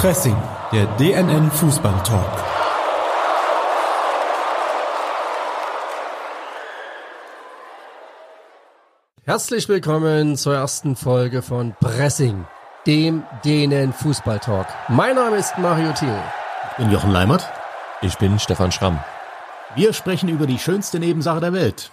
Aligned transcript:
Pressing, 0.00 0.36
der 0.72 0.86
DNN 0.96 1.50
Fußball 1.50 2.02
Talk. 2.04 2.44
Herzlich 9.24 9.68
willkommen 9.68 10.38
zur 10.38 10.54
ersten 10.54 10.96
Folge 10.96 11.42
von 11.42 11.74
Pressing, 11.80 12.46
dem 12.86 13.24
DNN 13.44 13.92
Fußball 13.92 14.38
Talk. 14.38 14.68
Mein 14.88 15.16
Name 15.16 15.36
ist 15.36 15.58
Mario 15.58 15.92
Thiel. 15.92 16.18
Ich 16.70 16.76
bin 16.78 16.90
Jochen 16.90 17.10
Leimert. 17.10 17.46
Ich 18.00 18.16
bin 18.16 18.38
Stefan 18.38 18.72
Schramm. 18.72 18.98
Wir 19.74 19.92
sprechen 19.92 20.30
über 20.30 20.46
die 20.46 20.58
schönste 20.58 20.98
Nebensache 20.98 21.40
der 21.40 21.52
Welt. 21.52 21.92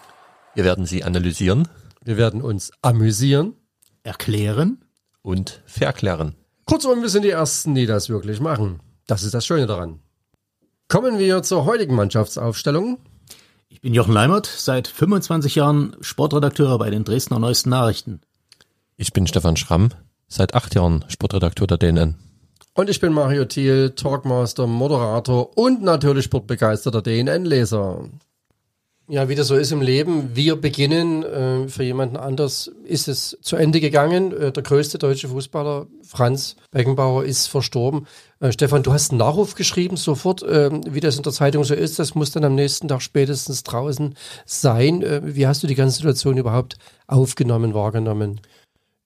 Wir 0.55 0.63
werden 0.63 0.85
sie 0.85 1.03
analysieren. 1.03 1.67
Wir 2.05 2.15
werden 2.15 2.41
uns 2.41 2.71
amüsieren. 2.81 3.57
Erklären. 4.03 4.85
Und 5.23 5.61
verklären. 5.65 6.37
Kurzum, 6.69 7.01
wir 7.01 7.07
sind 7.07 7.23
die 7.23 7.29
Ersten, 7.29 7.75
die 7.75 7.85
das 7.85 8.09
wirklich 8.09 8.41
machen. 8.41 8.81
Das 9.07 9.23
ist 9.23 9.33
das 9.33 9.45
Schöne 9.45 9.67
daran. 9.67 10.01
Kommen 10.89 11.17
wir 11.17 11.41
zur 11.41 11.63
heutigen 11.63 11.95
Mannschaftsaufstellung. 11.95 12.99
Ich 13.69 13.79
bin 13.79 13.93
Jochen 13.93 14.13
Leimert, 14.13 14.47
seit 14.47 14.89
25 14.89 15.55
Jahren 15.55 15.95
Sportredakteur 16.01 16.77
bei 16.77 16.89
den 16.89 17.05
Dresdner 17.05 17.39
Neuesten 17.39 17.69
Nachrichten. 17.69 18.19
Ich 18.97 19.13
bin 19.13 19.27
Stefan 19.27 19.55
Schramm, 19.55 19.91
seit 20.27 20.55
acht 20.55 20.75
Jahren 20.75 21.05
Sportredakteur 21.07 21.67
der 21.67 21.77
DNN. 21.77 22.15
Und 22.73 22.89
ich 22.89 22.99
bin 22.99 23.13
Mario 23.13 23.45
Thiel, 23.45 23.91
Talkmaster, 23.91 24.67
Moderator 24.67 25.57
und 25.57 25.83
natürlich 25.83 26.25
sportbegeisterter 26.25 27.01
DNN-Leser. 27.01 28.09
Ja, 29.09 29.29
wie 29.29 29.35
das 29.35 29.47
so 29.47 29.55
ist 29.55 29.71
im 29.71 29.81
Leben, 29.81 30.35
wir 30.35 30.57
beginnen, 30.57 31.23
äh, 31.23 31.69
für 31.69 31.83
jemanden 31.83 32.17
anders 32.17 32.69
ist 32.83 33.07
es 33.07 33.37
zu 33.41 33.55
Ende 33.55 33.79
gegangen. 33.79 34.33
Äh, 34.33 34.51
der 34.51 34.63
größte 34.63 34.97
deutsche 34.97 35.29
Fußballer, 35.29 35.87
Franz 36.03 36.57
Beckenbauer, 36.71 37.23
ist 37.23 37.47
verstorben. 37.47 38.05
Äh, 38.41 38.51
Stefan, 38.51 38.83
du 38.83 38.91
hast 38.91 39.11
einen 39.11 39.19
Nachruf 39.19 39.55
geschrieben, 39.55 39.95
sofort, 39.95 40.43
äh, 40.43 40.69
wie 40.93 40.99
das 40.99 41.15
in 41.15 41.23
der 41.23 41.31
Zeitung 41.31 41.63
so 41.63 41.73
ist. 41.73 41.99
Das 41.99 42.15
muss 42.15 42.31
dann 42.31 42.43
am 42.43 42.55
nächsten 42.55 42.89
Tag 42.89 43.01
spätestens 43.01 43.63
draußen 43.63 44.13
sein. 44.45 45.01
Äh, 45.01 45.21
wie 45.23 45.47
hast 45.47 45.63
du 45.63 45.67
die 45.67 45.75
ganze 45.75 45.95
Situation 45.95 46.35
überhaupt 46.35 46.77
aufgenommen, 47.07 47.73
wahrgenommen? 47.73 48.41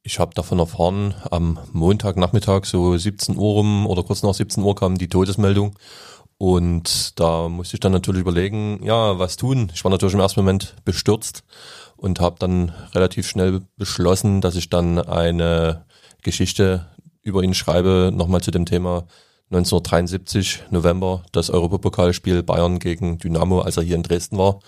Ich 0.02 0.18
habe 0.18 0.34
davon 0.34 0.58
erfahren, 0.58 1.14
am 1.30 1.60
Montagnachmittag, 1.74 2.66
so 2.66 2.98
17 2.98 3.38
Uhr 3.38 3.54
rum 3.54 3.86
oder 3.86 4.02
kurz 4.02 4.24
nach 4.24 4.34
17 4.34 4.64
Uhr 4.64 4.74
kam 4.74 4.98
die 4.98 5.10
Todesmeldung. 5.10 5.76
Und 6.42 7.20
da 7.20 7.50
musste 7.50 7.76
ich 7.76 7.82
dann 7.82 7.92
natürlich 7.92 8.22
überlegen, 8.22 8.80
ja, 8.84 9.20
was 9.20 9.38
tun. 9.38 9.72
Ich 9.76 9.84
war 9.84 9.92
natürlich 9.92 10.16
im 10.16 10.22
ersten 10.22 10.40
Moment 10.40 10.74
bestürzt 10.84 11.44
und 11.98 12.20
habe 12.20 12.38
dann 12.40 12.74
relativ 12.96 13.28
schnell 13.28 13.62
beschlossen, 13.78 14.42
dass 14.42 14.56
ich 14.56 14.68
dann 14.68 14.98
eine 14.98 15.86
Geschichte 16.24 16.88
über 17.22 17.44
ihn 17.44 17.54
schreibe, 17.54 18.12
nochmal 18.12 18.42
zu 18.42 18.50
dem 18.50 18.66
Thema 18.66 19.06
1973, 19.52 20.64
November, 20.72 21.22
das 21.32 21.52
Europapokalspiel 21.52 22.42
Bayern 22.42 22.80
gegen 22.80 23.20
Dynamo, 23.20 23.60
als 23.60 23.78
er 23.78 23.84
hier 23.84 23.96
in 23.96 24.02
Dresden 24.02 24.40
war. 24.40 24.62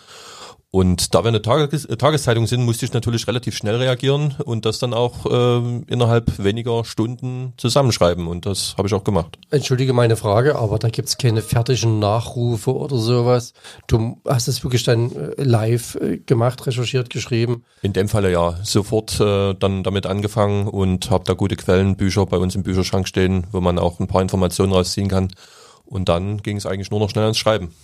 Und 0.76 1.14
da 1.14 1.24
wir 1.24 1.28
eine 1.28 1.44
Tages 1.44 1.88
Tageszeitung 2.00 2.48
sind, 2.48 2.66
musste 2.66 2.84
ich 2.84 2.94
natürlich 2.94 3.28
relativ 3.28 3.56
schnell 3.56 3.76
reagieren 3.76 4.34
und 4.44 4.66
das 4.66 4.80
dann 4.80 4.96
auch 4.96 5.28
äh, 5.28 5.84
innerhalb 5.86 6.44
weniger 6.44 6.84
Stunden 6.84 7.54
zusammenschreiben. 7.58 8.26
Und 8.26 8.48
das 8.48 8.74
habe 8.76 8.88
ich 8.88 8.96
auch 8.96 9.04
gemacht. 9.04 9.38
Entschuldige 9.52 9.94
meine 9.94 10.16
Frage, 10.16 10.56
aber 10.56 10.80
da 10.80 10.90
gibt's 10.90 11.20
keine 11.20 11.44
fertigen 11.44 12.00
Nachrufe 12.00 12.74
oder 12.74 12.98
sowas. 12.98 13.54
Du 13.86 14.20
hast 14.28 14.48
es 14.48 14.64
wirklich 14.64 14.82
dann 14.82 15.12
äh, 15.12 15.44
live 15.44 15.94
äh, 16.02 16.18
gemacht, 16.18 16.66
recherchiert, 16.66 17.12
geschrieben. 17.12 17.66
In 17.84 17.94
dem 17.94 18.10
Falle 18.10 18.32
ja. 18.32 18.58
Sofort 18.64 19.20
äh, 19.20 19.54
dann 19.54 19.84
damit 19.84 20.08
angefangen 20.08 20.68
und 20.68 21.12
habe 21.12 21.24
da 21.26 21.34
gute 21.34 21.56
Quellenbücher 21.56 22.26
bei 22.26 22.38
uns 22.38 22.56
im 22.56 22.64
Bücherschrank 22.64 23.08
stehen, 23.08 23.46
wo 23.52 23.62
man 23.62 23.78
auch 23.78 24.00
ein 24.00 24.08
paar 24.08 24.24
Informationen 24.24 24.74
rausziehen 24.74 25.08
kann. 25.08 25.36
Und 25.86 26.10
dann 26.10 26.42
ging 26.42 26.58
es 26.58 26.66
eigentlich 26.66 26.90
nur 26.90 27.00
noch 27.00 27.12
schnell 27.12 27.26
ans 27.26 27.38
Schreiben. 27.38 27.76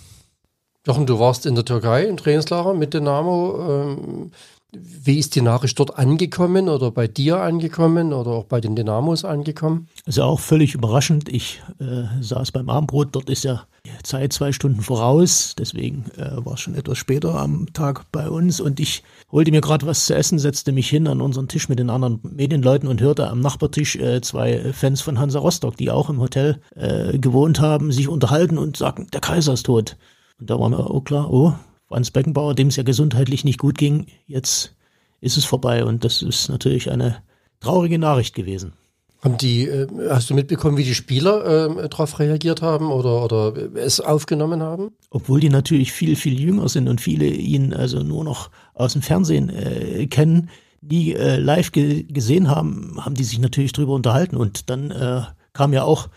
Jochen, 0.89 1.05
du 1.05 1.19
warst 1.19 1.45
in 1.45 1.53
der 1.53 1.65
Türkei 1.65 2.05
im 2.05 2.17
Trainingslager 2.17 2.73
mit 2.73 2.95
Dynamo. 2.95 3.59
Ähm, 3.69 4.31
wie 4.71 5.19
ist 5.19 5.35
die 5.35 5.41
Nachricht 5.41 5.77
dort 5.77 5.99
angekommen 5.99 6.67
oder 6.67 6.89
bei 6.89 7.07
dir 7.07 7.41
angekommen 7.41 8.11
oder 8.11 8.31
auch 8.31 8.45
bei 8.45 8.59
den 8.59 8.75
Dynamos 8.75 9.23
angekommen? 9.23 9.87
Also 10.07 10.23
auch 10.23 10.39
völlig 10.39 10.73
überraschend. 10.73 11.29
Ich 11.29 11.61
äh, 11.79 12.05
saß 12.23 12.51
beim 12.53 12.71
Abendbrot, 12.71 13.09
dort 13.11 13.29
ist 13.29 13.43
ja 13.43 13.65
Zeit 14.01 14.33
zwei 14.33 14.51
Stunden 14.51 14.81
voraus, 14.81 15.53
deswegen 15.59 16.05
äh, 16.17 16.43
war 16.43 16.53
es 16.53 16.61
schon 16.61 16.73
etwas 16.73 16.97
später 16.97 17.35
am 17.35 17.71
Tag 17.71 18.11
bei 18.11 18.27
uns 18.27 18.59
und 18.59 18.79
ich 18.79 19.03
holte 19.31 19.51
mir 19.51 19.61
gerade 19.61 19.85
was 19.85 20.07
zu 20.07 20.15
essen, 20.15 20.39
setzte 20.39 20.71
mich 20.71 20.89
hin 20.89 21.07
an 21.07 21.21
unseren 21.21 21.47
Tisch 21.47 21.69
mit 21.69 21.77
den 21.77 21.91
anderen 21.91 22.19
Medienleuten 22.23 22.89
und 22.89 22.99
hörte 22.99 23.29
am 23.29 23.41
Nachbartisch 23.41 23.95
äh, 23.97 24.21
zwei 24.21 24.73
Fans 24.73 25.01
von 25.01 25.19
Hansa 25.19 25.37
Rostock, 25.37 25.77
die 25.77 25.91
auch 25.91 26.09
im 26.09 26.19
Hotel 26.19 26.59
äh, 26.75 27.19
gewohnt 27.19 27.59
haben, 27.59 27.91
sich 27.91 28.07
unterhalten 28.07 28.57
und 28.57 28.77
sagten, 28.77 29.05
der 29.13 29.21
Kaiser 29.21 29.53
ist 29.53 29.67
tot. 29.67 29.95
Und 30.39 30.49
da 30.49 30.59
war 30.59 30.69
mir 30.69 30.79
auch 30.79 31.03
klar, 31.03 31.31
oh, 31.31 31.53
Franz 31.87 32.11
Beckenbauer, 32.11 32.55
dem 32.55 32.67
es 32.67 32.75
ja 32.75 32.83
gesundheitlich 32.83 33.43
nicht 33.43 33.59
gut 33.59 33.77
ging, 33.77 34.07
jetzt 34.27 34.75
ist 35.21 35.37
es 35.37 35.45
vorbei. 35.45 35.83
Und 35.83 36.05
das 36.05 36.21
ist 36.21 36.49
natürlich 36.49 36.91
eine 36.91 37.17
traurige 37.59 37.99
Nachricht 37.99 38.35
gewesen. 38.35 38.73
Haben 39.21 39.37
die, 39.37 39.67
äh, 39.67 39.87
hast 40.09 40.29
du 40.29 40.33
mitbekommen, 40.33 40.77
wie 40.77 40.85
die 40.85 40.95
Spieler 40.95 41.67
äh, 41.67 41.89
darauf 41.89 42.19
reagiert 42.19 42.61
haben 42.61 42.89
oder, 42.89 43.25
oder 43.25 43.53
es 43.75 43.99
aufgenommen 43.99 44.61
haben? 44.61 44.91
Obwohl 45.09 45.41
die 45.41 45.49
natürlich 45.49 45.91
viel, 45.91 46.15
viel 46.15 46.39
jünger 46.39 46.69
sind 46.69 46.87
und 46.87 47.01
viele 47.01 47.25
ihn 47.25 47.73
also 47.73 48.01
nur 48.01 48.23
noch 48.23 48.49
aus 48.73 48.93
dem 48.93 49.01
Fernsehen 49.01 49.49
äh, 49.49 50.07
kennen, 50.07 50.49
nie 50.81 51.13
äh, 51.13 51.35
live 51.35 51.73
ge 51.73 52.03
gesehen 52.03 52.49
haben, 52.49 53.03
haben 53.03 53.15
die 53.15 53.25
sich 53.25 53.39
natürlich 53.39 53.73
drüber 53.73 53.93
unterhalten. 53.93 54.37
Und 54.37 54.69
dann 54.69 54.91
äh, 54.91 55.23
kam 55.51 55.73
ja 55.73 55.83
auch 55.83 56.05
äh, 56.05 56.09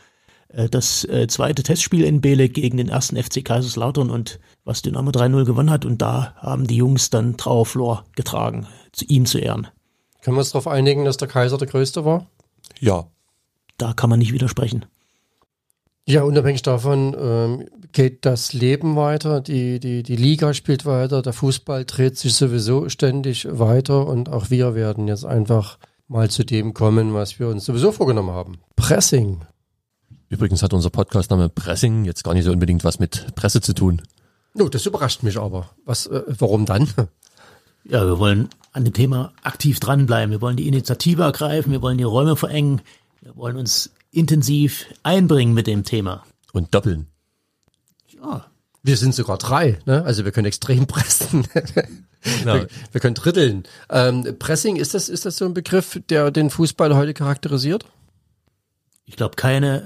das 0.69 1.05
äh, 1.05 1.27
zweite 1.29 1.63
Testspiel 1.63 2.05
in 2.05 2.21
Belek 2.21 2.55
gegen 2.55 2.77
den 2.77 2.89
ersten 2.89 3.17
FC 3.17 3.45
Kaiserslautern 3.45 4.11
und 4.11 4.39
was 4.65 4.83
Dynamo 4.83 5.11
3-0 5.11 5.45
gewonnen 5.45 5.71
hat. 5.71 5.85
Und 5.85 6.03
da 6.03 6.35
haben 6.37 6.67
die 6.67 6.77
Jungs 6.77 7.11
dann 7.11 7.37
Trauerflor 7.37 8.05
getragen, 8.17 8.67
zu 8.93 9.05
ihm 9.07 9.27
zu 9.27 9.39
ehren. 9.39 9.69
Können 10.23 10.37
wir 10.37 10.41
uns 10.41 10.53
darauf 10.53 10.69
einigen, 10.69 11.05
dass 11.05 11.17
der 11.17 11.29
Kaiser 11.29 11.59
der 11.59 11.69
Größte 11.69 12.05
war? 12.05 12.27
Ja. 12.79 13.07
Da 13.79 13.93
kann 13.93 14.11
man 14.11 14.19
nicht 14.19 14.33
widersprechen. 14.33 14.85
Ja, 16.05 16.23
unabhängig 16.23 16.63
davon 16.63 17.17
ähm, 17.19 17.69
geht 17.93 18.27
das 18.27 18.53
Leben 18.53 18.97
weiter, 18.97 19.41
die, 19.41 19.79
die, 19.79 20.03
die 20.03 20.17
Liga 20.17 20.53
spielt 20.53 20.85
weiter, 20.85 21.23
der 21.23 21.33
Fußball 21.33 21.85
dreht 21.85 22.19
sich 22.19 22.35
sowieso 22.35 22.89
ständig 22.89 23.47
weiter 23.49 24.07
und 24.09 24.29
auch 24.29 24.51
wir 24.51 24.75
werden 24.75 25.07
jetzt 25.07 25.25
einfach 25.25 25.79
mal 26.09 26.29
zu 26.29 26.45
dem 26.45 26.75
kommen, 26.75 27.15
was 27.15 27.39
wir 27.39 27.49
uns 27.49 27.65
sowieso 27.65 27.93
vorgenommen 27.93 28.31
haben. 28.31 28.59
Pressing. 28.75 29.43
Übrigens 30.33 30.63
hat 30.63 30.73
unser 30.73 30.89
Podcastname 30.89 31.51
Pressing 31.51 32.07
jetzt 32.07 32.25
gar 32.25 32.33
nicht 32.33 32.45
so 32.45 32.53
unbedingt 32.53 32.85
was 32.85 32.99
mit 32.99 33.35
Presse 33.35 33.61
zu 33.61 33.75
tun. 33.75 34.01
Oh, 34.59 34.71
das 34.71 34.87
überrascht 34.87 35.23
mich 35.23 35.39
aber. 35.39 35.69
Was, 35.85 36.07
äh, 36.07 36.23
warum 36.27 36.65
dann? 36.65 36.89
Ja, 37.85 38.07
wir 38.07 38.19
wollen 38.19 38.49
an 38.73 38.85
dem 38.85 38.95
Thema 38.95 39.35
aktiv 39.43 39.79
dranbleiben. 39.79 40.31
Wir 40.31 40.41
wollen 40.41 40.57
die 40.57 40.69
Initiative 40.69 41.25
ergreifen, 41.25 41.71
wir 41.71 41.83
wollen 41.83 41.99
die 41.99 42.05
Räume 42.05 42.37
verengen, 42.37 42.81
wir 43.21 43.37
wollen 43.37 43.59
uns 43.59 43.91
intensiv 44.11 44.87
einbringen 45.03 45.53
mit 45.53 45.67
dem 45.67 45.85
Thema. 45.85 46.25
Und 46.55 46.75
doppeln. 46.75 47.09
Ja. 48.15 48.47
Wir 48.83 48.97
sind 48.97 49.15
sogar 49.15 49.37
drei, 49.37 49.81
ne? 49.85 50.03
Also 50.03 50.25
wir 50.25 50.33
können 50.33 50.47
extrem 50.47 50.87
pressen. 50.87 51.47
Genau. 52.39 52.55
wir, 52.55 52.69
wir, 52.91 53.01
können 53.03 53.17
dritteln. 53.17 53.65
Ähm, 53.91 54.37
Pressing, 54.39 54.77
ist 54.77 54.95
das, 54.95 55.11
ist 55.11 55.27
das 55.27 55.37
so 55.37 55.45
ein 55.45 55.53
Begriff, 55.53 56.01
der 56.09 56.31
den 56.31 56.49
Fußball 56.49 56.97
heute 56.97 57.13
charakterisiert? 57.13 57.85
Ich 59.13 59.17
glaube, 59.17 59.37
keine, 59.37 59.85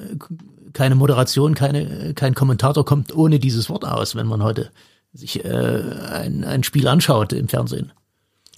keine 0.73 0.95
Moderation, 0.95 1.57
keine, 1.57 2.15
kein 2.15 2.37
Kommentator 2.37 2.85
kommt 2.85 3.13
ohne 3.13 3.41
dieses 3.41 3.69
Wort 3.69 3.85
aus, 3.85 4.15
wenn 4.15 4.29
man 4.29 4.41
heute 4.41 4.71
sich 5.13 5.45
äh, 5.45 5.49
ein, 5.49 6.45
ein 6.45 6.63
Spiel 6.63 6.87
anschaut 6.87 7.33
im 7.33 7.49
Fernsehen. 7.49 7.93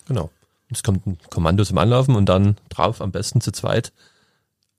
Genau. 0.08 0.30
Es 0.70 0.82
kommt 0.82 1.06
ein 1.06 1.16
Kommando 1.30 1.64
zum 1.64 1.78
Anlaufen 1.78 2.16
und 2.16 2.28
dann 2.28 2.56
drauf, 2.68 3.00
am 3.00 3.12
besten 3.12 3.40
zu 3.40 3.50
zweit, 3.50 3.94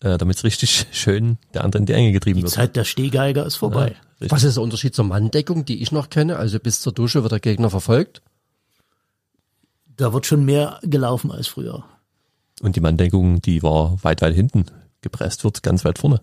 äh, 0.02 0.20
damit 0.20 0.38
es 0.38 0.44
richtig 0.44 0.86
schön 0.92 1.40
der 1.56 1.64
andere 1.64 1.80
in 1.80 1.88
die 1.88 1.94
Enge 1.94 2.12
getrieben 2.12 2.38
die 2.38 2.44
wird. 2.44 2.52
Die 2.52 2.56
Zeit 2.56 2.76
der 2.76 2.84
Stehgeiger 2.84 3.44
ist 3.48 3.56
vorbei. 3.56 3.96
Ja, 4.20 4.30
Was 4.30 4.44
ist 4.44 4.58
der 4.58 4.64
Unterschied 4.64 4.94
zur 4.94 5.06
Manndeckung, 5.06 5.66
die 5.66 5.82
ich 5.82 5.92
noch 5.92 6.12
kenne? 6.12 6.38
Also 6.38 6.60
bis 6.60 6.82
zur 6.82 6.94
Dusche 6.94 7.24
wird 7.24 7.32
der 7.32 7.40
Gegner 7.40 7.72
verfolgt? 7.72 8.22
Da 9.98 10.14
wird 10.14 10.28
schon 10.28 10.46
mehr 10.46 10.80
gelaufen 10.84 11.32
als 11.32 11.48
früher. 11.48 11.84
Und 12.62 12.76
die 12.76 12.80
Manndeckung, 12.80 13.42
die 13.42 13.64
war 13.64 13.98
weit, 14.04 14.22
weit 14.22 14.36
hinten 14.36 14.68
gepresst 15.02 15.44
wird, 15.44 15.64
ganz 15.64 15.86
weit 15.86 16.00
vorne. 16.00 16.22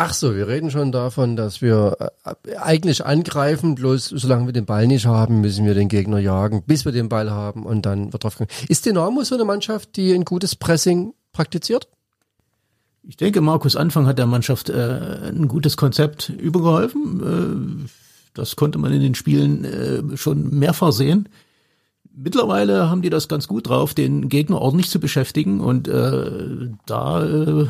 Ach 0.00 0.14
so, 0.14 0.36
wir 0.36 0.46
reden 0.46 0.70
schon 0.70 0.92
davon, 0.92 1.34
dass 1.34 1.60
wir 1.60 2.12
äh, 2.24 2.54
eigentlich 2.56 3.04
angreifen, 3.04 3.74
bloß 3.74 4.04
solange 4.06 4.46
wir 4.46 4.52
den 4.52 4.64
Ball 4.64 4.86
nicht 4.86 5.06
haben, 5.06 5.40
müssen 5.40 5.66
wir 5.66 5.74
den 5.74 5.88
Gegner 5.88 6.20
jagen, 6.20 6.62
bis 6.64 6.84
wir 6.84 6.92
den 6.92 7.08
Ball 7.08 7.32
haben 7.32 7.66
und 7.66 7.84
dann 7.84 8.12
wird 8.12 8.22
drauf 8.22 8.38
gehen. 8.38 8.46
Ist 8.68 8.86
Dynamo 8.86 9.24
so 9.24 9.34
eine 9.34 9.44
Mannschaft, 9.44 9.96
die 9.96 10.12
ein 10.12 10.24
gutes 10.24 10.54
Pressing 10.54 11.14
praktiziert? 11.32 11.88
Ich 13.02 13.16
denke, 13.16 13.40
Markus 13.40 13.74
Anfang 13.74 14.06
hat 14.06 14.18
der 14.18 14.26
Mannschaft 14.26 14.68
äh, 14.68 15.30
ein 15.30 15.48
gutes 15.48 15.76
Konzept 15.76 16.28
übergeholfen. 16.28 17.86
Äh, 17.86 17.88
das 18.34 18.54
konnte 18.54 18.78
man 18.78 18.92
in 18.92 19.00
den 19.00 19.16
Spielen 19.16 19.64
äh, 19.64 20.16
schon 20.16 20.56
mehrfach 20.56 20.92
sehen. 20.92 21.28
Mittlerweile 22.20 22.90
haben 22.90 23.00
die 23.00 23.10
das 23.10 23.28
ganz 23.28 23.46
gut 23.46 23.68
drauf, 23.68 23.94
den 23.94 24.28
Gegner 24.28 24.60
ordentlich 24.60 24.90
zu 24.90 24.98
beschäftigen 24.98 25.60
und 25.60 25.86
äh, 25.86 26.68
da 26.84 27.24
äh, 27.24 27.66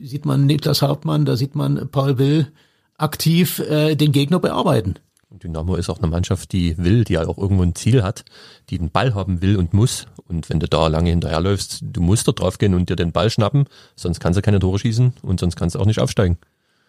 sieht 0.00 0.24
man 0.24 0.46
Niklas 0.46 0.82
Hauptmann, 0.82 1.24
da 1.24 1.34
sieht 1.34 1.56
man 1.56 1.88
Paul 1.90 2.16
Will 2.16 2.52
aktiv 2.96 3.58
äh, 3.58 3.96
den 3.96 4.12
Gegner 4.12 4.38
bearbeiten. 4.38 4.94
Dynamo 5.30 5.74
ist 5.74 5.90
auch 5.90 5.98
eine 5.98 6.06
Mannschaft, 6.06 6.52
die 6.52 6.78
will, 6.78 7.02
die 7.02 7.18
auch 7.18 7.38
irgendwo 7.38 7.64
ein 7.64 7.74
Ziel 7.74 8.04
hat, 8.04 8.24
die 8.70 8.78
den 8.78 8.90
Ball 8.90 9.14
haben 9.14 9.42
will 9.42 9.56
und 9.56 9.74
muss. 9.74 10.06
Und 10.28 10.48
wenn 10.48 10.60
du 10.60 10.68
da 10.68 10.86
lange 10.86 11.10
hinterherläufst, 11.10 11.80
du 11.82 12.00
musst 12.00 12.28
da 12.28 12.32
drauf 12.32 12.58
gehen 12.58 12.74
und 12.74 12.88
dir 12.88 12.94
den 12.94 13.10
Ball 13.10 13.30
schnappen, 13.30 13.64
sonst 13.96 14.20
kannst 14.20 14.36
du 14.36 14.42
keine 14.42 14.60
Tore 14.60 14.78
schießen 14.78 15.14
und 15.22 15.40
sonst 15.40 15.56
kannst 15.56 15.74
du 15.74 15.80
auch 15.80 15.86
nicht 15.86 15.98
aufsteigen. 15.98 16.38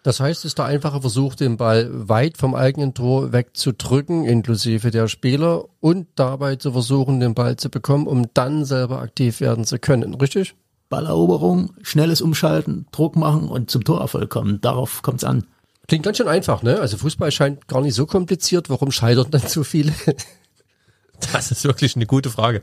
Das 0.04 0.20
heißt, 0.20 0.40
es 0.40 0.50
ist 0.50 0.58
der 0.58 0.66
einfache 0.66 1.00
Versuch, 1.00 1.34
den 1.34 1.56
Ball 1.56 1.88
weit 1.90 2.36
vom 2.36 2.54
eigenen 2.54 2.92
Tor 2.92 3.32
wegzudrücken, 3.32 4.26
inklusive 4.26 4.90
der 4.90 5.08
Spieler, 5.08 5.64
und 5.80 6.08
dabei 6.14 6.56
zu 6.56 6.72
versuchen, 6.72 7.20
den 7.20 7.34
Ball 7.34 7.56
zu 7.56 7.70
bekommen, 7.70 8.06
um 8.06 8.26
dann 8.34 8.66
selber 8.66 9.00
aktiv 9.00 9.40
werden 9.40 9.64
zu 9.64 9.78
können. 9.78 10.12
Richtig? 10.14 10.56
Balleroberung, 10.90 11.72
schnelles 11.80 12.20
Umschalten, 12.20 12.84
Druck 12.92 13.16
machen 13.16 13.48
und 13.48 13.70
zum 13.70 13.82
Torerfolg 13.82 14.28
kommen. 14.28 14.60
Darauf 14.60 15.00
kommt 15.00 15.22
es 15.22 15.24
an. 15.24 15.46
Klingt 15.88 16.04
ganz 16.04 16.18
schön 16.18 16.28
einfach, 16.28 16.62
ne? 16.62 16.80
Also 16.80 16.98
Fußball 16.98 17.32
scheint 17.32 17.66
gar 17.66 17.80
nicht 17.80 17.94
so 17.94 18.04
kompliziert. 18.04 18.68
Warum 18.68 18.92
scheitern 18.92 19.30
dann 19.30 19.42
so 19.48 19.64
viele? 19.64 19.92
Das 21.32 21.52
ist 21.52 21.64
wirklich 21.64 21.94
eine 21.94 22.06
gute 22.06 22.28
Frage. 22.28 22.60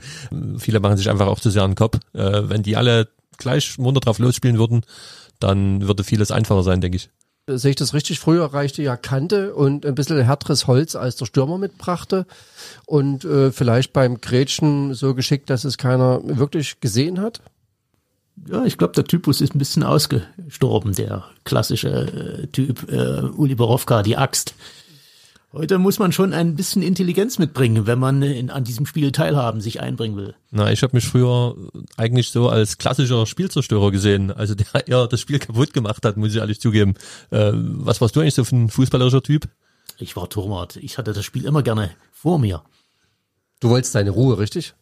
Viele 0.57 0.81
machen 0.81 0.97
sich 0.97 1.09
einfach 1.09 1.25
auch 1.25 1.39
zu 1.39 1.49
sehr 1.49 1.63
einen 1.63 1.73
Kopf. 1.73 1.97
Äh, 2.13 2.49
wenn 2.49 2.61
die 2.61 2.75
alle 2.75 3.07
gleich 3.37 3.77
munter 3.79 4.01
drauf 4.01 4.19
losspielen 4.19 4.59
würden, 4.59 4.81
dann 5.39 5.87
würde 5.87 6.03
vieles 6.03 6.31
einfacher 6.31 6.61
sein, 6.61 6.81
denke 6.81 6.97
ich. 6.97 7.09
Sehe 7.57 7.71
ich 7.71 7.75
das 7.75 7.93
richtig? 7.93 8.19
Früher 8.19 8.45
reichte 8.45 8.81
ja 8.81 8.97
Kante 8.97 9.53
und 9.53 9.85
ein 9.85 9.95
bisschen 9.95 10.23
härteres 10.23 10.67
Holz, 10.67 10.95
als 10.95 11.15
der 11.15 11.25
Stürmer 11.25 11.57
mitbrachte. 11.57 12.25
Und 12.85 13.25
äh, 13.25 13.51
vielleicht 13.51 13.93
beim 13.93 14.19
Grätschen 14.21 14.93
so 14.93 15.13
geschickt, 15.15 15.49
dass 15.49 15.63
es 15.63 15.77
keiner 15.77 16.21
wirklich 16.23 16.79
gesehen 16.79 17.19
hat. 17.19 17.41
Ja, 18.47 18.65
ich 18.65 18.77
glaube, 18.77 18.93
der 18.93 19.03
Typus 19.03 19.41
ist 19.41 19.53
ein 19.55 19.59
bisschen 19.59 19.83
ausgestorben, 19.83 20.93
der 20.93 21.25
klassische 21.43 21.89
äh, 22.43 22.47
Typ 22.47 22.91
äh, 22.91 23.21
Uli 23.21 23.55
Borowka, 23.55 24.03
die 24.03 24.17
Axt. 24.17 24.55
Heute 25.53 25.79
muss 25.79 25.99
man 25.99 26.13
schon 26.13 26.33
ein 26.33 26.55
bisschen 26.55 26.81
Intelligenz 26.81 27.37
mitbringen, 27.37 27.85
wenn 27.85 27.99
man 27.99 28.21
in, 28.21 28.49
an 28.49 28.63
diesem 28.63 28.85
Spiel 28.85 29.11
teilhaben, 29.11 29.59
sich 29.59 29.81
einbringen 29.81 30.15
will. 30.15 30.33
Na, 30.49 30.71
ich 30.71 30.81
habe 30.81 30.95
mich 30.95 31.05
früher 31.05 31.57
eigentlich 31.97 32.29
so 32.29 32.47
als 32.47 32.77
klassischer 32.77 33.25
Spielzerstörer 33.25 33.91
gesehen, 33.91 34.31
also 34.31 34.55
der 34.55 34.65
eher 34.87 35.07
das 35.07 35.19
Spiel 35.19 35.39
kaputt 35.39 35.73
gemacht 35.73 36.05
hat, 36.05 36.15
muss 36.15 36.31
ich 36.31 36.37
ehrlich 36.37 36.61
zugeben. 36.61 36.93
Äh, 37.31 37.51
was 37.53 37.99
warst 37.99 38.15
du 38.15 38.21
eigentlich 38.21 38.35
so 38.35 38.45
für 38.45 38.55
ein 38.55 38.69
fußballerischer 38.69 39.23
Typ? 39.23 39.49
Ich 39.97 40.15
war 40.15 40.29
Torwart. 40.29 40.77
Ich 40.77 40.97
hatte 40.97 41.11
das 41.11 41.25
Spiel 41.25 41.43
immer 41.43 41.63
gerne 41.63 41.91
vor 42.13 42.39
mir. 42.39 42.63
Du 43.59 43.69
wolltest 43.69 43.93
deine 43.93 44.11
Ruhe, 44.11 44.37
richtig? 44.37 44.73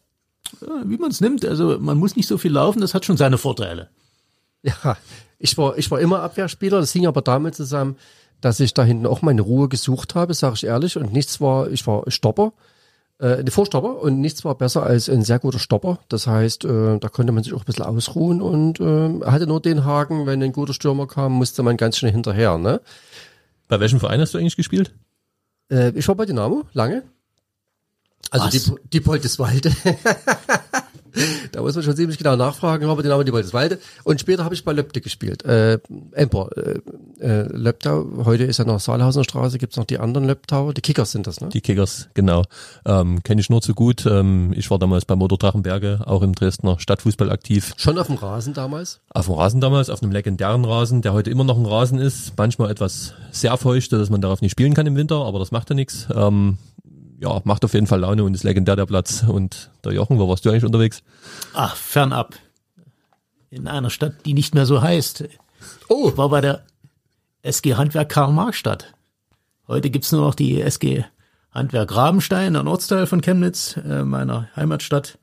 Ja, 0.60 0.82
wie 0.84 0.98
man 0.98 1.10
es 1.10 1.20
nimmt. 1.20 1.44
Also 1.44 1.78
man 1.80 1.98
muss 1.98 2.14
nicht 2.14 2.28
so 2.28 2.38
viel 2.38 2.52
laufen, 2.52 2.80
das 2.80 2.94
hat 2.94 3.04
schon 3.04 3.16
seine 3.16 3.38
Vorteile. 3.38 3.88
Ja, 4.62 4.96
ich 5.40 5.58
war, 5.58 5.76
ich 5.78 5.90
war 5.90 5.98
immer 5.98 6.20
Abwehrspieler, 6.20 6.78
das 6.80 6.92
hing 6.92 7.06
aber 7.06 7.22
damit 7.22 7.56
zusammen, 7.56 7.96
dass 8.40 8.60
ich 8.60 8.74
da 8.74 8.84
hinten 8.84 9.06
auch 9.06 9.22
meine 9.22 9.42
Ruhe 9.42 9.68
gesucht 9.68 10.14
habe, 10.14 10.34
sage 10.34 10.54
ich 10.54 10.64
ehrlich, 10.64 10.96
und 10.96 11.12
nichts 11.12 11.40
war, 11.40 11.70
ich 11.70 11.86
war 11.86 12.10
Stopper, 12.10 12.52
äh, 13.18 13.48
Vorstopper 13.50 14.00
und 14.00 14.20
nichts 14.20 14.44
war 14.44 14.54
besser 14.54 14.82
als 14.82 15.08
ein 15.08 15.22
sehr 15.22 15.38
guter 15.38 15.58
Stopper. 15.58 15.98
Das 16.08 16.26
heißt, 16.26 16.64
äh, 16.64 16.98
da 16.98 17.08
konnte 17.08 17.32
man 17.32 17.44
sich 17.44 17.52
auch 17.52 17.60
ein 17.60 17.66
bisschen 17.66 17.84
ausruhen 17.84 18.40
und 18.40 18.80
äh, 18.80 19.26
hatte 19.26 19.46
nur 19.46 19.60
den 19.60 19.84
Haken, 19.84 20.26
wenn 20.26 20.42
ein 20.42 20.52
guter 20.52 20.72
Stürmer 20.72 21.06
kam, 21.06 21.32
musste 21.32 21.62
man 21.62 21.76
ganz 21.76 21.98
schnell 21.98 22.12
hinterher. 22.12 22.58
Ne? 22.58 22.80
Bei 23.68 23.78
welchem 23.78 24.00
Verein 24.00 24.20
hast 24.20 24.34
du 24.34 24.38
eigentlich 24.38 24.56
gespielt? 24.56 24.94
Äh, 25.70 25.90
ich 25.90 26.08
war 26.08 26.14
bei 26.14 26.26
Dynamo, 26.26 26.64
lange. 26.72 27.02
Also 28.30 28.46
Was? 28.46 28.52
die, 28.52 28.74
die 28.92 29.00
Polteswalde. 29.00 29.74
da 31.52 31.62
muss 31.62 31.74
man 31.74 31.84
schon 31.84 31.96
ziemlich 31.96 32.18
genau 32.18 32.36
nachfragen, 32.36 32.88
aber 32.88 33.02
Dynamo 33.02 33.22
die 33.22 33.30
Polteswalde. 33.30 33.78
Und 34.04 34.20
später 34.20 34.44
habe 34.44 34.54
ich 34.54 34.64
bei 34.64 34.72
Löbte 34.72 35.00
gespielt. 35.00 35.44
Äh, 35.44 35.78
Emper, 36.12 36.50
äh, 36.56 36.80
äh, 37.20 37.48
Löbtau, 37.52 38.24
heute 38.24 38.44
ist 38.44 38.58
ja 38.58 38.64
noch 38.64 38.80
Saalhausener 38.80 39.24
Straße, 39.24 39.58
gibt's 39.58 39.76
noch 39.76 39.84
die 39.84 39.98
anderen 39.98 40.26
Löbtauer, 40.26 40.74
die 40.74 40.80
Kickers 40.80 41.12
sind 41.12 41.26
das, 41.26 41.40
ne? 41.40 41.48
Die 41.48 41.60
Kickers, 41.60 42.08
genau. 42.14 42.44
Ähm, 42.84 43.22
Kenne 43.22 43.40
ich 43.40 43.50
nur 43.50 43.62
zu 43.62 43.74
gut. 43.74 44.06
Ähm, 44.06 44.52
ich 44.56 44.70
war 44.70 44.78
damals 44.78 45.04
bei 45.04 45.16
Motor 45.16 45.38
Drachenberge, 45.38 46.00
auch 46.06 46.22
im 46.22 46.34
Dresdner 46.34 46.78
Stadtfußball 46.78 47.30
aktiv. 47.30 47.74
Schon 47.76 47.98
auf 47.98 48.06
dem 48.06 48.16
Rasen 48.16 48.54
damals? 48.54 49.00
Auf 49.10 49.26
dem 49.26 49.34
Rasen 49.34 49.60
damals, 49.60 49.90
auf 49.90 50.02
einem 50.02 50.12
legendären 50.12 50.64
Rasen, 50.64 51.02
der 51.02 51.12
heute 51.12 51.30
immer 51.30 51.44
noch 51.44 51.58
ein 51.58 51.66
Rasen 51.66 51.98
ist. 51.98 52.32
Manchmal 52.36 52.70
etwas 52.70 53.14
sehr 53.30 53.56
feucht, 53.56 53.92
dass 53.92 54.10
man 54.10 54.20
darauf 54.20 54.40
nicht 54.40 54.52
spielen 54.52 54.74
kann 54.74 54.86
im 54.86 54.96
Winter, 54.96 55.24
aber 55.24 55.38
das 55.38 55.50
macht 55.50 55.70
ja 55.70 55.74
nichts. 55.74 56.08
Ähm, 56.14 56.58
ja, 57.20 57.40
macht 57.44 57.64
auf 57.64 57.74
jeden 57.74 57.86
Fall 57.86 58.00
Laune 58.00 58.24
und 58.24 58.34
ist 58.34 58.44
legendär 58.44 58.76
der 58.76 58.86
Platz. 58.86 59.24
Und 59.28 59.70
der 59.84 59.92
Jochen, 59.92 60.18
wo 60.18 60.28
warst 60.28 60.44
du 60.44 60.50
eigentlich 60.50 60.64
unterwegs? 60.64 61.02
Ach, 61.52 61.76
fernab. 61.76 62.34
In 63.50 63.68
einer 63.68 63.90
Stadt, 63.90 64.14
die 64.24 64.32
nicht 64.32 64.54
mehr 64.54 64.64
so 64.64 64.80
heißt. 64.80 65.24
Oh, 65.88 66.08
Ich 66.08 66.16
war 66.16 66.30
bei 66.30 66.40
der 66.40 66.64
SG 67.42 67.74
Handwerk 67.74 68.08
Karl-Marx-Stadt. 68.08 68.94
Heute 69.68 69.90
gibt's 69.90 70.12
nur 70.12 70.22
noch 70.22 70.34
die 70.34 70.60
SG 70.62 71.04
Handwerk 71.52 71.94
Rabenstein, 71.94 72.56
ein 72.56 72.68
Ortsteil 72.68 73.06
von 73.06 73.20
Chemnitz, 73.20 73.76
äh, 73.76 74.04
meiner 74.04 74.48
Heimatstadt. 74.56 75.18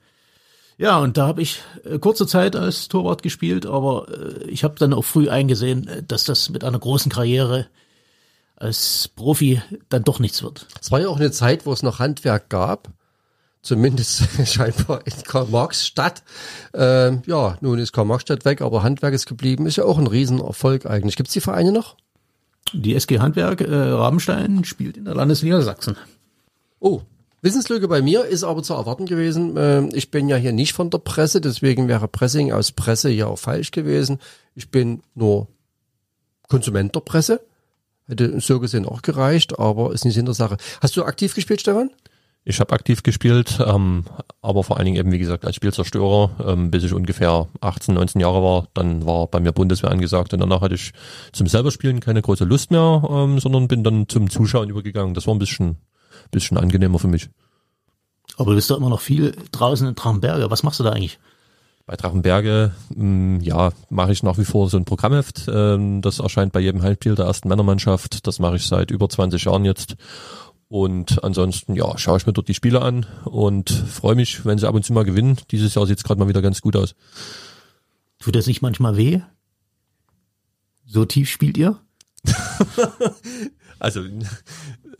Ja, 0.77 0.99
und 0.99 1.17
da 1.17 1.25
habe 1.25 1.41
ich 1.41 1.61
äh, 1.83 1.97
kurze 1.97 2.27
Zeit 2.27 2.55
als 2.55 2.89
Torwart 2.89 3.23
gespielt, 3.23 3.65
aber 3.65 4.07
äh, 4.09 4.44
ich 4.49 4.63
habe 4.63 4.75
dann 4.77 4.94
auch 4.94 5.05
früh 5.05 5.29
eingesehen, 5.29 5.89
dass 6.07 6.25
das 6.25 6.49
mit 6.49 6.63
einer 6.63 6.79
großen 6.79 7.11
Karriere 7.11 7.67
als 8.57 9.07
Profi 9.15 9.62
dann 9.89 10.04
doch 10.04 10.19
nichts 10.19 10.44
wird. 10.44 10.68
es 10.81 10.92
war 10.92 11.00
ja 11.00 11.07
auch 11.07 11.18
eine 11.18 11.31
Zeit, 11.31 11.65
wo 11.65 11.74
es 11.74 11.83
noch 11.83 12.00
Handwerk 12.00 12.50
gab. 12.50 12.89
Zumindest 13.62 14.24
scheinbar 14.45 15.06
in 15.06 15.24
Karl-Marx-Stadt. 15.24 16.24
Ähm, 16.74 17.21
ja, 17.25 17.57
nun 17.62 17.80
ist 17.80 17.92
Karl-Marx-Stadt 17.92 18.45
weg, 18.45 18.62
aber 18.62 18.83
Handwerk 18.83 19.13
ist 19.13 19.25
geblieben. 19.25 19.65
Ist 19.65 19.75
ja 19.75 19.83
auch 19.83 19.98
ein 19.98 20.07
Riesenerfolg 20.07 20.86
eigentlich. 20.86 21.18
Gibt's 21.18 21.33
die 21.33 21.42
Vereine 21.42 21.71
noch? 21.71 21.98
Die 22.74 22.95
SG 22.95 23.19
Handwerk 23.19 23.62
äh, 23.62 23.74
Rabenstein 23.74 24.63
spielt 24.63 24.98
in 24.98 25.06
der 25.06 25.15
Landesliga 25.15 25.62
Sachsen. 25.62 25.98
Oh, 26.80 27.01
Wissenslücke 27.42 27.88
bei 27.88 28.01
mir 28.01 28.25
ist 28.25 28.44
aber 28.44 28.63
zu 28.63 28.74
erwarten 28.74 29.06
gewesen. 29.06 29.56
Ähm, 29.57 29.89
Ich 29.94 30.12
bin 30.12 30.27
ja 30.30 30.36
hier 30.38 30.54
nicht 30.54 30.74
von 30.74 30.89
der 30.89 30.98
Presse, 31.00 31.42
deswegen 31.42 31.88
wäre 31.88 32.07
Pressing 32.07 32.51
aus 32.51 32.71
Presse 32.71 33.09
ja 33.09 33.27
auch 33.27 33.39
falsch 33.39 33.71
gewesen. 33.71 34.19
Ich 34.56 34.71
bin 34.71 35.01
nur 35.13 35.48
Konsument 36.48 36.95
der 36.95 37.01
Presse. 37.01 37.42
Hätte 38.07 38.39
so 38.39 38.59
gesehen 38.59 38.86
auch 38.86 39.01
gereicht, 39.01 39.59
aber 39.59 39.92
ist 39.94 40.06
nicht 40.06 40.13
Sinn 40.13 40.25
der 40.25 40.33
Sache. 40.33 40.57
Hast 40.81 40.95
du 40.95 41.04
aktiv 41.04 41.36
gespielt, 41.36 41.62
Stefan? 41.62 41.89
Ich 42.50 42.62
habe 42.62 42.71
aktiv 42.71 43.04
gespielt, 43.04 43.59
ähm, 43.59 44.06
aber 44.42 44.63
vor 44.63 44.77
allen 44.77 44.86
Dingen 44.86 44.98
eben, 44.98 45.12
wie 45.12 45.19
gesagt, 45.19 45.44
als 45.44 45.57
Spielzerstörer, 45.57 46.30
ähm, 46.45 46.71
bis 46.71 46.85
ich 46.85 46.94
ungefähr 46.94 47.49
18, 47.59 47.94
19 47.94 48.21
Jahre 48.21 48.42
war. 48.42 48.68
Dann 48.73 49.06
war 49.06 49.28
bei 49.28 49.42
mir 49.42 49.52
Bundeswehr 49.52 49.92
angesagt 49.92 50.31
und 50.31 50.40
danach 50.40 50.61
hatte 50.61 50.76
ich 50.76 50.94
zum 51.33 51.47
selber 51.47 51.71
Spielen 51.71 51.99
keine 51.99 52.21
große 52.21 52.45
Lust 52.45 52.71
mehr, 52.71 53.04
ähm, 53.09 53.40
sondern 53.40 53.68
bin 53.68 53.83
dann 53.83 54.07
zum 54.07 54.30
Zuschauen 54.30 54.69
übergegangen. 54.69 55.14
Das 55.14 55.28
war 55.28 55.35
ein 55.35 55.40
bisschen, 55.40 55.76
bisschen 56.31 56.57
angenehmer 56.57 56.99
für 56.99 57.09
mich. 57.09 57.28
Aber 58.37 58.52
du 58.52 58.56
bist 58.56 58.69
doch 58.71 58.78
immer 58.78 58.90
noch 58.90 59.02
viel 59.02 59.35
draußen 59.52 59.85
in 59.85 59.95
Traubenberge. 59.95 60.49
Was 60.49 60.64
machst 60.64 60.80
du 60.80 60.85
da 60.85 60.92
eigentlich? 60.92 61.19
Bei 61.87 61.95
Drachenberge, 61.95 62.73
mh, 62.94 63.44
ja, 63.44 63.71
mache 63.89 64.11
ich 64.11 64.21
nach 64.21 64.37
wie 64.37 64.44
vor 64.44 64.69
so 64.69 64.75
ein 64.75 64.83
Programmheft. 64.83 65.47
Ähm, 65.49 66.01
das 66.01 66.19
erscheint 66.19 66.51
bei 66.51 66.59
jedem 66.59 66.81
Heimspiel 66.83 67.15
der 67.15 67.25
ersten 67.25 67.47
Männermannschaft. 67.47 68.27
Das 68.27 68.39
mache 68.39 68.57
ich 68.57 68.67
seit 68.67 68.91
über 68.91 69.07
20 69.07 69.45
Jahren 69.45 69.63
jetzt. 69.63 69.95
Und 70.67 71.23
ansonsten, 71.23 71.75
ja, 71.75 71.97
schaue 71.97 72.17
ich 72.17 72.27
mir 72.27 72.33
dort 72.33 72.49
die 72.49 72.53
Spiele 72.53 72.81
an 72.81 73.06
und 73.23 73.69
freue 73.69 74.15
mich, 74.15 74.44
wenn 74.45 74.57
sie 74.57 74.67
ab 74.67 74.75
und 74.75 74.83
zu 74.83 74.91
mal 74.91 75.06
gewinnen. 75.06 75.37
Dieses 75.49 75.75
Jahr 75.75 75.87
sieht 75.87 75.97
es 75.97 76.03
gerade 76.03 76.19
mal 76.19 76.27
wieder 76.27 76.41
ganz 76.41 76.59
gut 76.59 76.75
aus. 76.75 76.94
Tut 78.19 78.35
das 78.35 78.47
nicht 78.47 78.61
manchmal 78.61 78.97
weh? 78.97 79.21
So 80.85 81.06
tief 81.06 81.29
spielt 81.29 81.57
ihr? 81.57 81.79
Also 83.79 84.01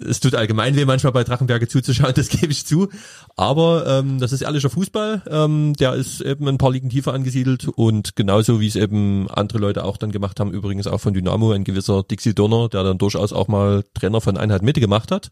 es 0.08 0.20
tut 0.20 0.36
allgemein 0.36 0.76
weh, 0.76 0.86
manchmal 0.86 1.14
bei 1.14 1.24
Drachenberge 1.24 1.68
zuzuschauen, 1.68 2.14
das 2.16 2.30
gebe 2.30 2.52
ich 2.52 2.66
zu. 2.66 2.90
Aber 3.36 3.86
ähm, 3.88 4.20
das 4.20 4.32
ist 4.32 4.42
ehrlicher 4.42 4.70
Fußball. 4.70 5.24
Ähm, 5.30 5.74
der 5.74 5.94
ist 5.94 6.22
eben 6.22 6.48
ein 6.48 6.58
paar 6.58 6.72
Ligen 6.72 6.90
tiefer 6.90 7.14
angesiedelt 7.14 7.68
und 7.68 8.16
genauso 8.16 8.60
wie 8.60 8.68
es 8.68 8.76
eben 8.76 9.30
andere 9.30 9.60
Leute 9.60 9.84
auch 9.84 9.98
dann 9.98 10.12
gemacht 10.12 10.40
haben, 10.40 10.52
übrigens 10.52 10.88
auch 10.88 11.00
von 11.00 11.14
Dynamo, 11.14 11.52
ein 11.52 11.64
gewisser 11.64 12.04
Dixie 12.04 12.34
Donner, 12.34 12.70
der 12.70 12.84
dann 12.84 12.98
durchaus 12.98 13.34
auch 13.34 13.48
mal 13.48 13.84
Trainer 13.94 14.22
von 14.22 14.38
Einheit 14.38 14.62
Mitte 14.62 14.80
gemacht 14.80 15.12
hat. 15.12 15.30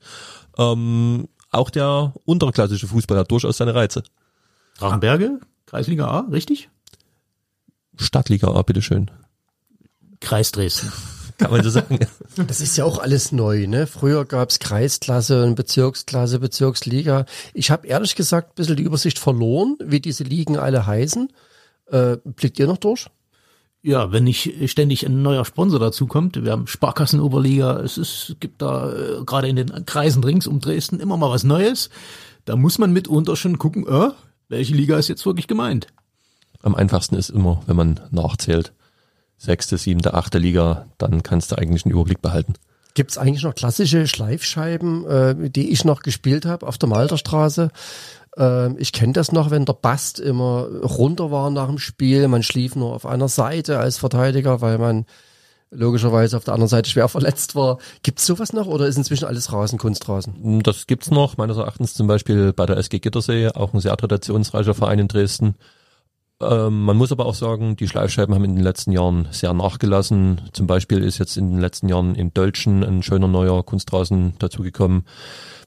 Ähm, 0.58 1.28
auch 1.52 1.70
der 1.70 2.14
unterklassische 2.26 2.88
Fußball 2.88 3.18
hat 3.18 3.32
durchaus 3.32 3.58
seine 3.58 3.74
Reize. 3.74 4.04
Drachenberge? 4.78 5.40
Kreisliga 5.66 6.08
A, 6.08 6.20
richtig? 6.32 6.70
Stadtliga 7.98 8.50
A, 8.50 8.62
bitteschön. 8.62 9.10
Kreis 10.20 10.52
Dresden. 10.52 10.92
Kann 11.38 11.52
man 11.52 11.64
so 11.64 11.70
sagen. 11.70 12.00
Das 12.48 12.62
ist 12.62 12.78
ja 12.78 12.86
auch 12.86 13.00
alles 13.00 13.32
neu, 13.32 13.68
ne? 13.68 13.88
Früher 13.88 14.26
gab's 14.26 14.60
Kreisklasse 14.60 15.44
und 15.44 15.56
Bezirksklasse, 15.56 16.40
Bezirksliga. 16.40 17.26
Ich 17.54 17.72
habe 17.72 17.88
ehrlich 17.88 18.16
gesagt 18.16 18.52
ein 18.52 18.56
bisschen 18.56 18.76
die 18.76 18.84
Übersicht 18.84 19.20
verloren, 19.20 19.78
wie 19.84 20.00
diese 20.00 20.24
Ligen 20.24 20.58
alle 20.58 20.86
heißen. 20.86 21.30
Äh, 21.92 22.18
blickt 22.24 22.60
ihr 22.60 22.68
noch 22.68 22.78
durch? 22.78 23.08
Ja, 23.82 24.12
wenn 24.12 24.24
nicht 24.24 24.52
ständig 24.72 25.06
ein 25.06 25.22
neuer 25.22 25.46
Sponsor 25.46 25.80
dazukommt, 25.80 26.44
wir 26.44 26.52
haben 26.52 26.66
Sparkassenoberliga, 26.66 27.80
es 27.82 28.00
ist, 28.00 28.36
gibt 28.40 28.62
da 28.62 28.92
äh, 28.92 29.24
gerade 29.26 29.48
in 29.48 29.58
den 29.58 29.86
Kreisen 29.86 30.24
rings 30.24 30.48
um 30.48 30.60
Dresden 30.60 31.00
immer 31.00 31.18
mal 31.18 31.30
was 31.30 31.44
Neues. 31.44 31.92
Da 32.46 32.56
muss 32.56 32.80
man 32.80 32.94
mitunter 32.94 33.36
schon 33.36 33.60
gucken, 33.60 33.88
äh, 33.88 34.10
welche 34.50 34.74
Liga 34.74 34.98
ist 34.98 35.08
jetzt 35.08 35.26
wirklich 35.26 35.48
gemeint? 35.48 35.88
Am 36.64 36.74
einfachsten 36.74 37.16
ist 37.16 37.30
immer, 37.30 37.62
wenn 37.68 37.76
man 37.76 38.00
nachzählt. 38.10 38.74
Sechste, 39.46 39.78
siebte, 39.78 40.14
achte 40.14 40.38
Liga, 40.38 40.88
dann 40.98 41.24
kannst 41.24 41.52
du 41.52 41.58
eigentlich 41.58 41.86
einen 41.86 41.94
Überblick 41.94 42.22
behalten. 42.22 42.56
Gibt 42.96 43.12
es 43.12 43.18
eigentlich 43.18 43.44
noch 43.44 43.56
klassische 43.56 44.08
Schleifscheiben, 44.08 45.06
äh, 45.06 45.50
die 45.50 45.72
ich 45.72 45.84
noch 45.84 46.02
gespielt 46.02 46.46
habe 46.46 46.66
auf 46.66 46.78
der 46.78 46.90
Malterstraße? 46.90 47.70
Äh, 48.38 48.74
ich 48.78 48.94
kenne 48.94 49.14
das 49.14 49.32
noch, 49.32 49.52
wenn 49.52 49.66
der 49.66 49.74
Bast 49.74 50.20
immer 50.20 50.68
runter 50.82 51.30
war 51.30 51.50
nach 51.50 51.68
dem 51.68 51.78
Spiel. 51.78 52.28
Man 52.28 52.44
schlief 52.44 52.76
nur 52.76 52.94
auf 52.94 53.06
einer 53.06 53.28
Seite 53.28 53.80
als 53.80 53.98
Verteidiger, 53.98 54.62
weil 54.62 54.78
man 54.78 55.06
logischerweise 55.72 56.38
auf 56.38 56.44
der 56.44 56.54
anderen 56.54 56.70
Seite 56.70 56.90
schwer 56.90 57.08
verletzt 57.10 57.56
war. 57.56 57.80
Gibt 58.04 58.20
es 58.20 58.26
sowas 58.26 58.54
noch 58.54 58.68
oder 58.68 58.88
ist 58.88 58.98
inzwischen 58.98 59.26
alles 59.26 59.52
Rasen, 59.52 59.78
Kunstrasen? 59.78 60.62
Das 60.64 60.88
gibt's 60.88 61.12
noch, 61.12 61.38
meines 61.38 61.58
Erachtens 61.58 61.94
zum 61.94 62.08
Beispiel 62.08 62.54
bei 62.54 62.66
der 62.66 62.78
SG 62.78 63.00
Gittersee, 63.00 63.50
auch 63.50 63.74
ein 63.74 63.80
sehr 63.80 63.96
traditionsreicher 63.96 64.74
Verein 64.74 65.00
in 65.00 65.08
Dresden. 65.08 65.56
Ähm, 66.42 66.84
man 66.84 66.98
muss 66.98 67.12
aber 67.12 67.26
auch 67.26 67.34
sagen, 67.34 67.78
die 67.78 67.88
Schleifscheiben 67.88 68.36
haben 68.36 68.44
in 68.44 68.56
den 68.56 68.64
letzten 68.64 68.92
Jahren 68.92 69.28
sehr 69.32 69.54
nachgelassen. 69.54 70.42
Zum 70.52 70.68
Beispiel 70.68 71.02
ist 71.02 71.18
jetzt 71.18 71.38
in 71.38 71.52
den 71.52 71.60
letzten 71.60 71.88
Jahren 71.88 72.16
in 72.16 72.34
Dölschen 72.34 72.84
ein 72.84 73.04
schöner 73.04 73.28
neuer 73.28 73.64
Kunstrasen 73.64 74.34
dazugekommen. 74.40 75.06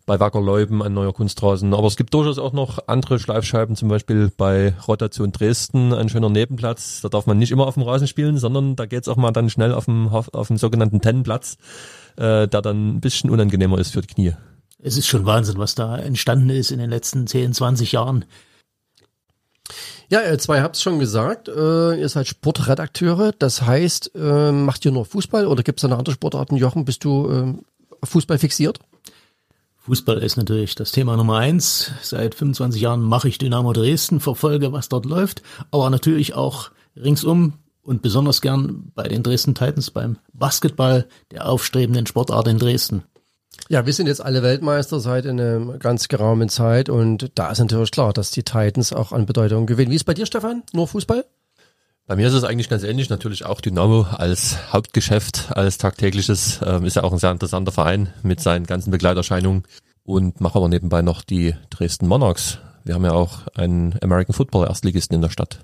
Bei 0.04 0.20
Wackerleuben 0.20 0.82
ein 0.82 0.94
neuer 0.94 1.12
Kunstrasen. 1.14 1.72
Aber 1.72 1.86
es 1.86 1.96
gibt 1.96 2.12
durchaus 2.12 2.38
auch 2.38 2.52
noch 2.52 2.80
andere 2.86 3.18
Schleifscheiben, 3.18 3.76
zum 3.76 3.88
Beispiel 3.88 4.30
bei 4.34 4.74
Rotation 4.86 5.32
Dresden, 5.32 5.94
ein 5.94 6.08
schöner 6.08 6.30
Nebenplatz. 6.30 7.00
Da 7.00 7.08
darf 7.08 7.26
man 7.26 7.38
nicht 7.38 7.50
immer 7.50 7.66
auf 7.66 7.74
dem 7.74 7.82
Rasen 7.82 8.06
spielen, 8.06 8.38
sondern 8.38 8.76
da 8.76 8.86
geht's 8.86 9.08
auch 9.08 9.16
mal 9.16 9.32
dann 9.32 9.50
schnell 9.50 9.72
auf 9.72 9.86
dem, 9.86 10.08
auf 10.08 10.48
dem 10.48 10.56
sogenannten 10.58 11.00
Tennenplatz, 11.00 11.56
äh, 12.16 12.46
der 12.46 12.62
dann 12.62 12.96
ein 12.96 13.00
bisschen 13.00 13.30
unangenehmer 13.30 13.78
ist 13.78 13.92
für 13.92 14.02
die 14.02 14.08
Knie. 14.08 14.32
Es 14.80 14.96
ist 14.96 15.08
schon 15.08 15.26
Wahnsinn, 15.26 15.58
was 15.58 15.74
da 15.74 15.96
entstanden 15.96 16.50
ist 16.50 16.70
in 16.70 16.78
den 16.78 16.90
letzten 16.90 17.26
10, 17.26 17.52
20 17.52 17.92
Jahren. 17.92 18.24
Ja, 20.10 20.22
ihr 20.22 20.38
zwei 20.38 20.62
habt 20.62 20.76
es 20.76 20.82
schon 20.82 20.98
gesagt, 20.98 21.48
äh, 21.48 22.00
ihr 22.00 22.08
seid 22.08 22.26
Sportredakteure, 22.26 23.32
das 23.38 23.60
heißt, 23.60 24.12
äh, 24.14 24.52
macht 24.52 24.84
ihr 24.86 24.90
nur 24.90 25.04
Fußball 25.04 25.46
oder 25.46 25.62
gibt 25.62 25.78
es 25.78 25.82
da 25.82 25.88
noch 25.88 25.98
andere 25.98 26.14
Sportarten? 26.14 26.56
Jochen, 26.56 26.86
bist 26.86 27.04
du 27.04 27.28
äh, 27.30 28.06
Fußball 28.06 28.38
fixiert? 28.38 28.78
Fußball 29.76 30.22
ist 30.22 30.38
natürlich 30.38 30.74
das 30.74 30.92
Thema 30.92 31.16
Nummer 31.16 31.36
eins. 31.36 31.92
Seit 32.02 32.34
25 32.34 32.80
Jahren 32.80 33.02
mache 33.02 33.28
ich 33.28 33.36
Dynamo 33.36 33.74
Dresden, 33.74 34.20
verfolge, 34.20 34.72
was 34.72 34.88
dort 34.88 35.04
läuft, 35.04 35.42
aber 35.70 35.90
natürlich 35.90 36.34
auch 36.34 36.70
ringsum 36.96 37.54
und 37.82 38.00
besonders 38.00 38.40
gern 38.40 38.92
bei 38.94 39.08
den 39.08 39.22
Dresden 39.22 39.54
Titans 39.54 39.90
beim 39.90 40.16
Basketball 40.32 41.06
der 41.32 41.48
aufstrebenden 41.48 42.06
Sportart 42.06 42.48
in 42.48 42.58
Dresden. 42.58 43.04
Ja, 43.68 43.84
wir 43.84 43.92
sind 43.92 44.06
jetzt 44.06 44.24
alle 44.24 44.42
Weltmeister 44.42 45.00
seit 45.00 45.26
einer 45.26 45.78
ganz 45.78 46.08
geraumen 46.08 46.48
Zeit 46.48 46.88
und 46.88 47.30
da 47.34 47.50
ist 47.50 47.58
natürlich 47.58 47.90
klar, 47.90 48.12
dass 48.12 48.30
die 48.30 48.42
Titans 48.42 48.92
auch 48.92 49.12
an 49.12 49.26
Bedeutung 49.26 49.66
gewinnen. 49.66 49.90
Wie 49.90 49.96
ist 49.96 50.04
bei 50.04 50.14
dir, 50.14 50.26
Stefan? 50.26 50.62
Nur 50.72 50.88
Fußball? 50.88 51.24
Bei 52.06 52.16
mir 52.16 52.26
ist 52.26 52.32
es 52.32 52.44
eigentlich 52.44 52.70
ganz 52.70 52.84
ähnlich. 52.84 53.10
Natürlich 53.10 53.44
auch 53.44 53.60
Dynamo 53.60 54.06
als 54.10 54.72
Hauptgeschäft, 54.72 55.48
als 55.54 55.76
tagtägliches, 55.76 56.60
ähm, 56.64 56.86
ist 56.86 56.96
ja 56.96 57.04
auch 57.04 57.12
ein 57.12 57.18
sehr 57.18 57.30
interessanter 57.30 57.70
Verein 57.70 58.14
mit 58.22 58.40
seinen 58.40 58.64
ganzen 58.64 58.90
Begleiterscheinungen 58.90 59.64
und 60.04 60.40
mache 60.40 60.56
aber 60.56 60.70
nebenbei 60.70 61.02
noch 61.02 61.20
die 61.20 61.54
Dresden 61.68 62.06
Monarchs. 62.06 62.60
Wir 62.84 62.94
haben 62.94 63.04
ja 63.04 63.12
auch 63.12 63.46
einen 63.54 63.94
American 64.02 64.32
Football 64.34 64.66
Erstligisten 64.66 65.16
in 65.16 65.20
der 65.20 65.28
Stadt. 65.28 65.58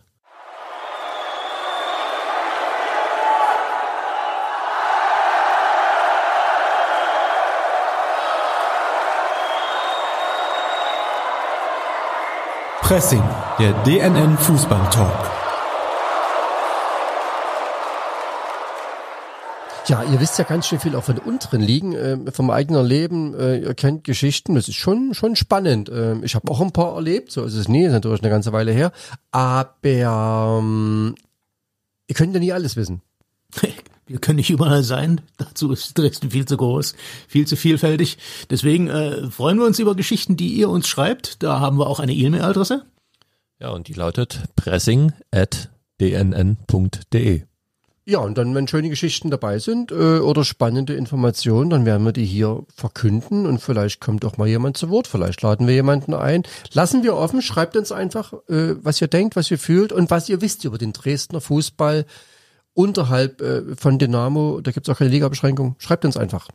Pressing, 12.84 13.22
der 13.58 13.72
DNN 13.84 14.36
Fußball 14.36 14.90
Talk. 14.90 15.30
Ja, 19.86 20.02
ihr 20.02 20.20
wisst 20.20 20.36
ja 20.38 20.44
ganz 20.44 20.66
schön 20.66 20.78
viel 20.78 20.94
auch 20.94 21.04
von 21.04 21.16
unteren 21.16 21.62
Ligen, 21.62 21.94
äh, 21.94 22.30
vom 22.30 22.50
eigenen 22.50 22.84
Leben. 22.84 23.32
Äh, 23.40 23.60
ihr 23.60 23.72
kennt 23.72 24.04
Geschichten, 24.04 24.54
das 24.54 24.68
ist 24.68 24.74
schon 24.74 25.14
schon 25.14 25.34
spannend. 25.34 25.88
Äh, 25.88 26.16
ich 26.24 26.34
habe 26.34 26.50
auch 26.50 26.60
ein 26.60 26.72
paar 26.72 26.94
erlebt, 26.94 27.32
so 27.32 27.44
ist 27.44 27.54
es 27.54 27.68
nie, 27.68 27.86
ist 27.86 27.92
natürlich 27.92 28.20
eine 28.20 28.30
ganze 28.30 28.52
Weile 28.52 28.72
her. 28.72 28.92
Aber 29.30 30.58
ähm, 30.60 31.14
ihr 32.06 32.14
könnt 32.14 32.34
ja 32.34 32.40
nie 32.40 32.52
alles 32.52 32.76
wissen. 32.76 33.00
Wir 34.06 34.18
können 34.18 34.36
nicht 34.36 34.50
überall 34.50 34.82
sein. 34.82 35.22
Dazu 35.38 35.72
ist 35.72 35.96
Dresden 35.96 36.30
viel 36.30 36.44
zu 36.46 36.56
groß, 36.56 36.94
viel 37.28 37.46
zu 37.46 37.56
vielfältig. 37.56 38.18
Deswegen 38.50 38.88
äh, 38.88 39.30
freuen 39.30 39.58
wir 39.58 39.66
uns 39.66 39.78
über 39.78 39.94
Geschichten, 39.94 40.36
die 40.36 40.54
ihr 40.54 40.68
uns 40.68 40.88
schreibt. 40.88 41.42
Da 41.42 41.60
haben 41.60 41.78
wir 41.78 41.86
auch 41.86 42.00
eine 42.00 42.14
E-Mail-Adresse. 42.14 42.84
Ja, 43.60 43.70
und 43.70 43.88
die 43.88 43.94
lautet 43.94 44.42
pressing.dnn.de. 44.56 47.42
Ja, 48.06 48.18
und 48.18 48.36
dann, 48.36 48.54
wenn 48.54 48.68
schöne 48.68 48.90
Geschichten 48.90 49.30
dabei 49.30 49.58
sind 49.58 49.90
äh, 49.90 50.18
oder 50.18 50.44
spannende 50.44 50.92
Informationen, 50.92 51.70
dann 51.70 51.86
werden 51.86 52.04
wir 52.04 52.12
die 52.12 52.26
hier 52.26 52.62
verkünden 52.74 53.46
und 53.46 53.62
vielleicht 53.62 54.02
kommt 54.02 54.26
auch 54.26 54.36
mal 54.36 54.46
jemand 54.46 54.76
zu 54.76 54.90
Wort, 54.90 55.06
vielleicht 55.06 55.40
laden 55.40 55.66
wir 55.66 55.74
jemanden 55.74 56.12
ein. 56.12 56.42
Lassen 56.74 57.02
wir 57.02 57.16
offen, 57.16 57.40
schreibt 57.40 57.78
uns 57.78 57.92
einfach, 57.92 58.34
äh, 58.50 58.74
was 58.82 59.00
ihr 59.00 59.08
denkt, 59.08 59.36
was 59.36 59.50
ihr 59.50 59.58
fühlt 59.58 59.90
und 59.90 60.10
was 60.10 60.28
ihr 60.28 60.42
wisst 60.42 60.66
über 60.66 60.76
den 60.76 60.92
Dresdner 60.92 61.40
Fußball 61.40 62.04
unterhalb 62.74 63.40
äh, 63.40 63.76
von 63.76 63.98
Dynamo. 63.98 64.60
Da 64.60 64.72
gibt's 64.72 64.88
auch 64.88 64.98
keine 64.98 65.10
Ligabeschränkung. 65.10 65.76
Schreibt 65.78 66.04
uns 66.04 66.16
einfach. 66.16 66.48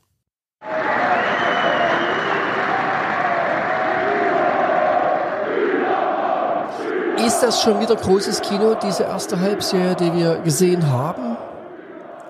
Ist 7.26 7.42
das 7.42 7.62
schon 7.62 7.80
wieder 7.80 7.96
großes 7.96 8.42
Kino, 8.42 8.76
diese 8.82 9.04
erste 9.04 9.40
Halbserie, 9.40 9.96
die 9.96 10.14
wir 10.14 10.40
gesehen 10.40 10.88
haben? 10.88 11.38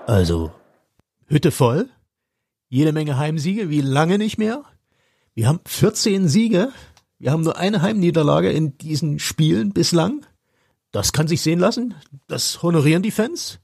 Also, 0.08 0.52
Hütte 1.28 1.52
voll, 1.52 1.90
jede 2.70 2.92
Menge 2.92 3.18
Heimsiege, 3.18 3.70
wie 3.70 3.82
lange 3.82 4.18
nicht 4.18 4.38
mehr. 4.38 4.64
Wir 5.36 5.48
haben 5.48 5.62
14 5.66 6.28
Siege, 6.28 6.72
wir 7.20 7.32
haben 7.32 7.44
nur 7.44 7.58
eine 7.58 7.82
Heimniederlage 7.82 8.52
in 8.52 8.78
diesen 8.78 9.20
Spielen 9.20 9.72
bislang. 9.72 10.26
Das 10.92 11.14
kann 11.14 11.28
sich 11.28 11.42
sehen 11.42 11.60
lassen, 11.60 11.94
das 12.28 12.64
honorieren 12.64 13.04
die 13.04 13.12
Fans. 13.12 13.60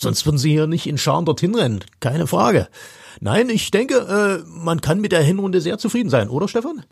Sonst 0.00 0.24
würden 0.26 0.38
sie 0.38 0.50
hier 0.50 0.68
nicht 0.68 0.86
in 0.86 0.96
Scharen 0.96 1.24
dorthin 1.24 1.56
rennen, 1.56 1.80
keine 1.98 2.28
Frage. 2.28 2.68
Nein, 3.20 3.50
ich 3.50 3.72
denke, 3.72 3.96
äh, 3.96 4.48
man 4.48 4.80
kann 4.80 5.00
mit 5.00 5.10
der 5.10 5.22
Hinrunde 5.22 5.60
sehr 5.60 5.78
zufrieden 5.78 6.08
sein, 6.08 6.28
oder 6.28 6.46
Stefan? 6.46 6.84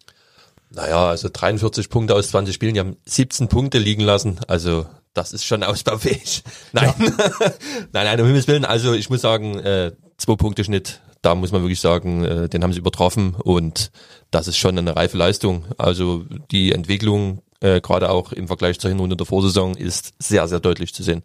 Naja, 0.70 1.06
also 1.06 1.28
43 1.32 1.88
Punkte 1.88 2.16
aus 2.16 2.28
20 2.28 2.52
Spielen, 2.52 2.74
die 2.74 2.80
haben 2.80 2.96
17 3.04 3.46
Punkte 3.46 3.78
liegen 3.78 4.02
lassen. 4.02 4.40
Also 4.48 4.86
das 5.14 5.32
ist 5.32 5.44
schon 5.44 5.62
ausbaufähig. 5.62 6.42
Nein, 6.72 6.92
ja. 6.98 7.06
nein, 7.92 8.04
nein, 8.06 8.20
um 8.20 8.26
Himmels 8.26 8.48
Willen. 8.48 8.64
Also 8.64 8.92
ich 8.92 9.08
muss 9.08 9.20
sagen, 9.20 9.58
äh, 9.60 9.92
zwei 10.18 10.34
Punkte 10.34 10.64
Schnitt, 10.64 11.00
da 11.22 11.36
muss 11.36 11.52
man 11.52 11.62
wirklich 11.62 11.80
sagen, 11.80 12.24
äh, 12.24 12.48
den 12.48 12.64
haben 12.64 12.72
sie 12.72 12.80
übertroffen 12.80 13.34
und 13.34 13.92
das 14.32 14.48
ist 14.48 14.58
schon 14.58 14.76
eine 14.76 14.96
reife 14.96 15.16
Leistung. 15.16 15.64
Also 15.78 16.24
die 16.50 16.72
Entwicklung, 16.72 17.42
äh, 17.60 17.80
gerade 17.80 18.10
auch 18.10 18.32
im 18.32 18.48
Vergleich 18.48 18.80
zur 18.80 18.90
Hinrunde 18.90 19.16
der 19.16 19.26
Vorsaison, 19.26 19.76
ist 19.76 20.12
sehr, 20.18 20.46
sehr 20.48 20.60
deutlich 20.60 20.92
zu 20.92 21.04
sehen. 21.04 21.22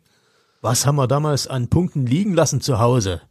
Was 0.63 0.85
haben 0.85 0.97
wir 0.97 1.07
damals 1.07 1.47
an 1.47 1.69
Punkten 1.69 2.05
liegen 2.05 2.35
lassen 2.35 2.61
zu 2.61 2.77
Hause? 2.77 3.21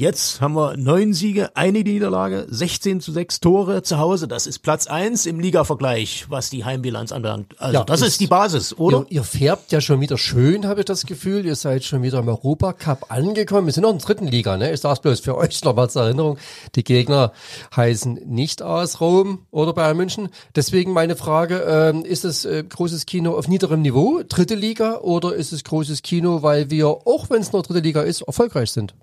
Jetzt 0.00 0.40
haben 0.40 0.54
wir 0.54 0.78
neun 0.78 1.12
Siege, 1.12 1.54
eine 1.56 1.82
Niederlage, 1.82 2.46
16 2.48 3.02
zu 3.02 3.12
6 3.12 3.40
Tore 3.40 3.82
zu 3.82 3.98
Hause. 3.98 4.28
Das 4.28 4.46
ist 4.46 4.60
Platz 4.60 4.86
eins 4.86 5.26
im 5.26 5.38
Liga-Vergleich, 5.38 6.24
was 6.30 6.48
die 6.48 6.64
Heimbilanz 6.64 7.12
anbelangt. 7.12 7.54
Also 7.58 7.74
ja, 7.74 7.84
das 7.84 8.00
ist, 8.00 8.08
ist 8.08 8.20
die 8.20 8.26
Basis, 8.26 8.72
oder? 8.78 9.00
Ihr, 9.10 9.16
ihr, 9.16 9.24
färbt 9.24 9.72
ja 9.72 9.82
schon 9.82 10.00
wieder 10.00 10.16
schön, 10.16 10.66
habe 10.66 10.80
ich 10.80 10.86
das 10.86 11.04
Gefühl. 11.04 11.44
Ihr 11.44 11.54
seid 11.54 11.84
schon 11.84 12.02
wieder 12.02 12.20
im 12.20 12.28
Europacup 12.28 13.10
angekommen. 13.10 13.66
Wir 13.66 13.74
sind 13.74 13.82
noch 13.82 13.90
in 13.90 13.98
der 13.98 14.06
dritten 14.06 14.26
Liga, 14.26 14.56
ne? 14.56 14.72
Ich 14.72 14.80
sage 14.80 15.00
bloß 15.02 15.20
für 15.20 15.36
euch 15.36 15.62
nochmal 15.64 15.90
zur 15.90 16.04
Erinnerung. 16.04 16.38
Die 16.76 16.84
Gegner 16.84 17.34
heißen 17.76 18.22
nicht 18.24 18.62
aus 18.62 19.02
Rom 19.02 19.40
oder 19.50 19.74
Bayern 19.74 19.98
München. 19.98 20.30
Deswegen 20.56 20.94
meine 20.94 21.14
Frage, 21.14 21.56
ähm, 21.68 22.06
ist 22.06 22.24
es 22.24 22.46
äh, 22.46 22.64
großes 22.66 23.04
Kino 23.04 23.36
auf 23.36 23.48
niederem 23.48 23.82
Niveau, 23.82 24.22
dritte 24.26 24.54
Liga, 24.54 25.00
oder 25.00 25.34
ist 25.34 25.52
es 25.52 25.62
großes 25.62 26.00
Kino, 26.00 26.42
weil 26.42 26.70
wir, 26.70 26.86
auch 26.88 27.28
wenn 27.28 27.42
es 27.42 27.52
nur 27.52 27.62
dritte 27.62 27.80
Liga 27.80 28.00
ist, 28.00 28.22
erfolgreich 28.22 28.70
sind? 28.70 28.94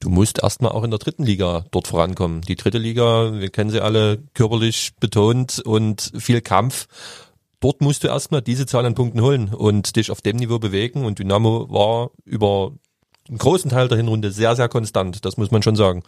Du 0.00 0.10
musst 0.10 0.42
erstmal 0.42 0.72
auch 0.72 0.84
in 0.84 0.90
der 0.90 0.98
dritten 0.98 1.24
Liga 1.24 1.64
dort 1.70 1.88
vorankommen. 1.88 2.42
Die 2.42 2.56
dritte 2.56 2.78
Liga, 2.78 3.32
wir 3.32 3.50
kennen 3.50 3.70
sie 3.70 3.80
alle, 3.80 4.22
körperlich 4.34 4.92
betont 5.00 5.60
und 5.60 6.12
viel 6.18 6.40
Kampf. 6.40 6.86
Dort 7.60 7.80
musst 7.80 8.04
du 8.04 8.08
erstmal 8.08 8.42
diese 8.42 8.66
Zahl 8.66 8.86
an 8.86 8.94
Punkten 8.94 9.20
holen 9.20 9.52
und 9.52 9.96
dich 9.96 10.10
auf 10.10 10.20
dem 10.20 10.36
Niveau 10.36 10.58
bewegen. 10.58 11.04
Und 11.04 11.18
Dynamo 11.18 11.68
war 11.70 12.10
über 12.24 12.72
einen 13.28 13.38
großen 13.38 13.70
Teil 13.70 13.88
der 13.88 13.96
Hinrunde 13.96 14.30
sehr, 14.30 14.56
sehr 14.56 14.68
konstant, 14.68 15.24
das 15.24 15.36
muss 15.36 15.50
man 15.50 15.62
schon 15.62 15.76
sagen. 15.76 16.02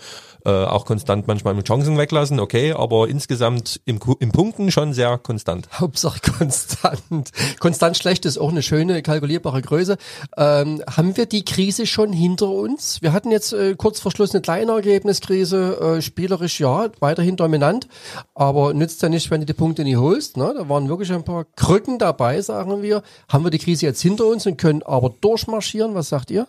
Äh, 0.45 0.51
auch 0.51 0.87
konstant 0.87 1.27
manchmal 1.27 1.55
mit 1.55 1.67
Chancen 1.67 1.99
weglassen, 1.99 2.41
okay, 2.41 2.73
aber 2.73 3.09
insgesamt 3.09 3.81
im, 3.85 4.01
im 4.21 4.33
Punkten 4.33 4.71
schon 4.71 4.95
sehr 4.95 5.19
konstant. 5.19 5.69
Hauptsache 5.73 6.21
konstant. 6.39 7.31
Konstant 7.59 7.97
schlecht 7.97 8.25
ist 8.25 8.39
auch 8.39 8.51
eine 8.51 8.63
schöne, 8.63 9.03
kalkulierbare 9.03 9.61
Größe. 9.61 9.99
Ähm, 10.37 10.83
haben 10.91 11.17
wir 11.17 11.27
die 11.27 11.45
Krise 11.45 11.87
schon 11.87 12.13
hinter 12.13 12.49
uns? 12.49 13.03
Wir 13.03 13.13
hatten 13.13 13.31
jetzt 13.31 13.53
äh, 13.53 13.75
kurz 13.77 14.01
vor 14.01 14.13
Schluss 14.13 14.33
eine 14.33 14.41
kleine 14.41 14.73
Ergebniskrise, 14.73 15.97
äh, 15.99 16.03
spielerisch 16.03 16.61
ja, 16.61 16.89
weiterhin 17.01 17.37
dominant, 17.37 17.87
aber 18.35 18.73
nützt 18.73 19.03
ja 19.03 19.09
nicht, 19.09 19.31
wenn 19.31 19.41
du 19.41 19.47
die 19.47 19.53
Punkte 19.53 19.85
nie 19.85 19.97
holst. 19.97 20.37
Ne? 20.37 20.55
Da 20.57 20.69
waren 20.69 20.89
wirklich 20.89 21.13
ein 21.13 21.25
paar 21.25 21.45
Krücken 21.57 21.99
dabei, 21.99 22.41
sagen 22.41 22.83
wir. 22.83 23.03
Haben 23.29 23.45
wir 23.45 23.51
die 23.51 23.59
Krise 23.59 23.87
jetzt 23.87 24.01
hinter 24.01 24.27
uns 24.27 24.47
und 24.47 24.57
können 24.57 24.83
aber 24.83 25.13
durchmarschieren? 25.21 25.95
Was 25.95 26.09
sagt 26.09 26.31
ihr? 26.31 26.47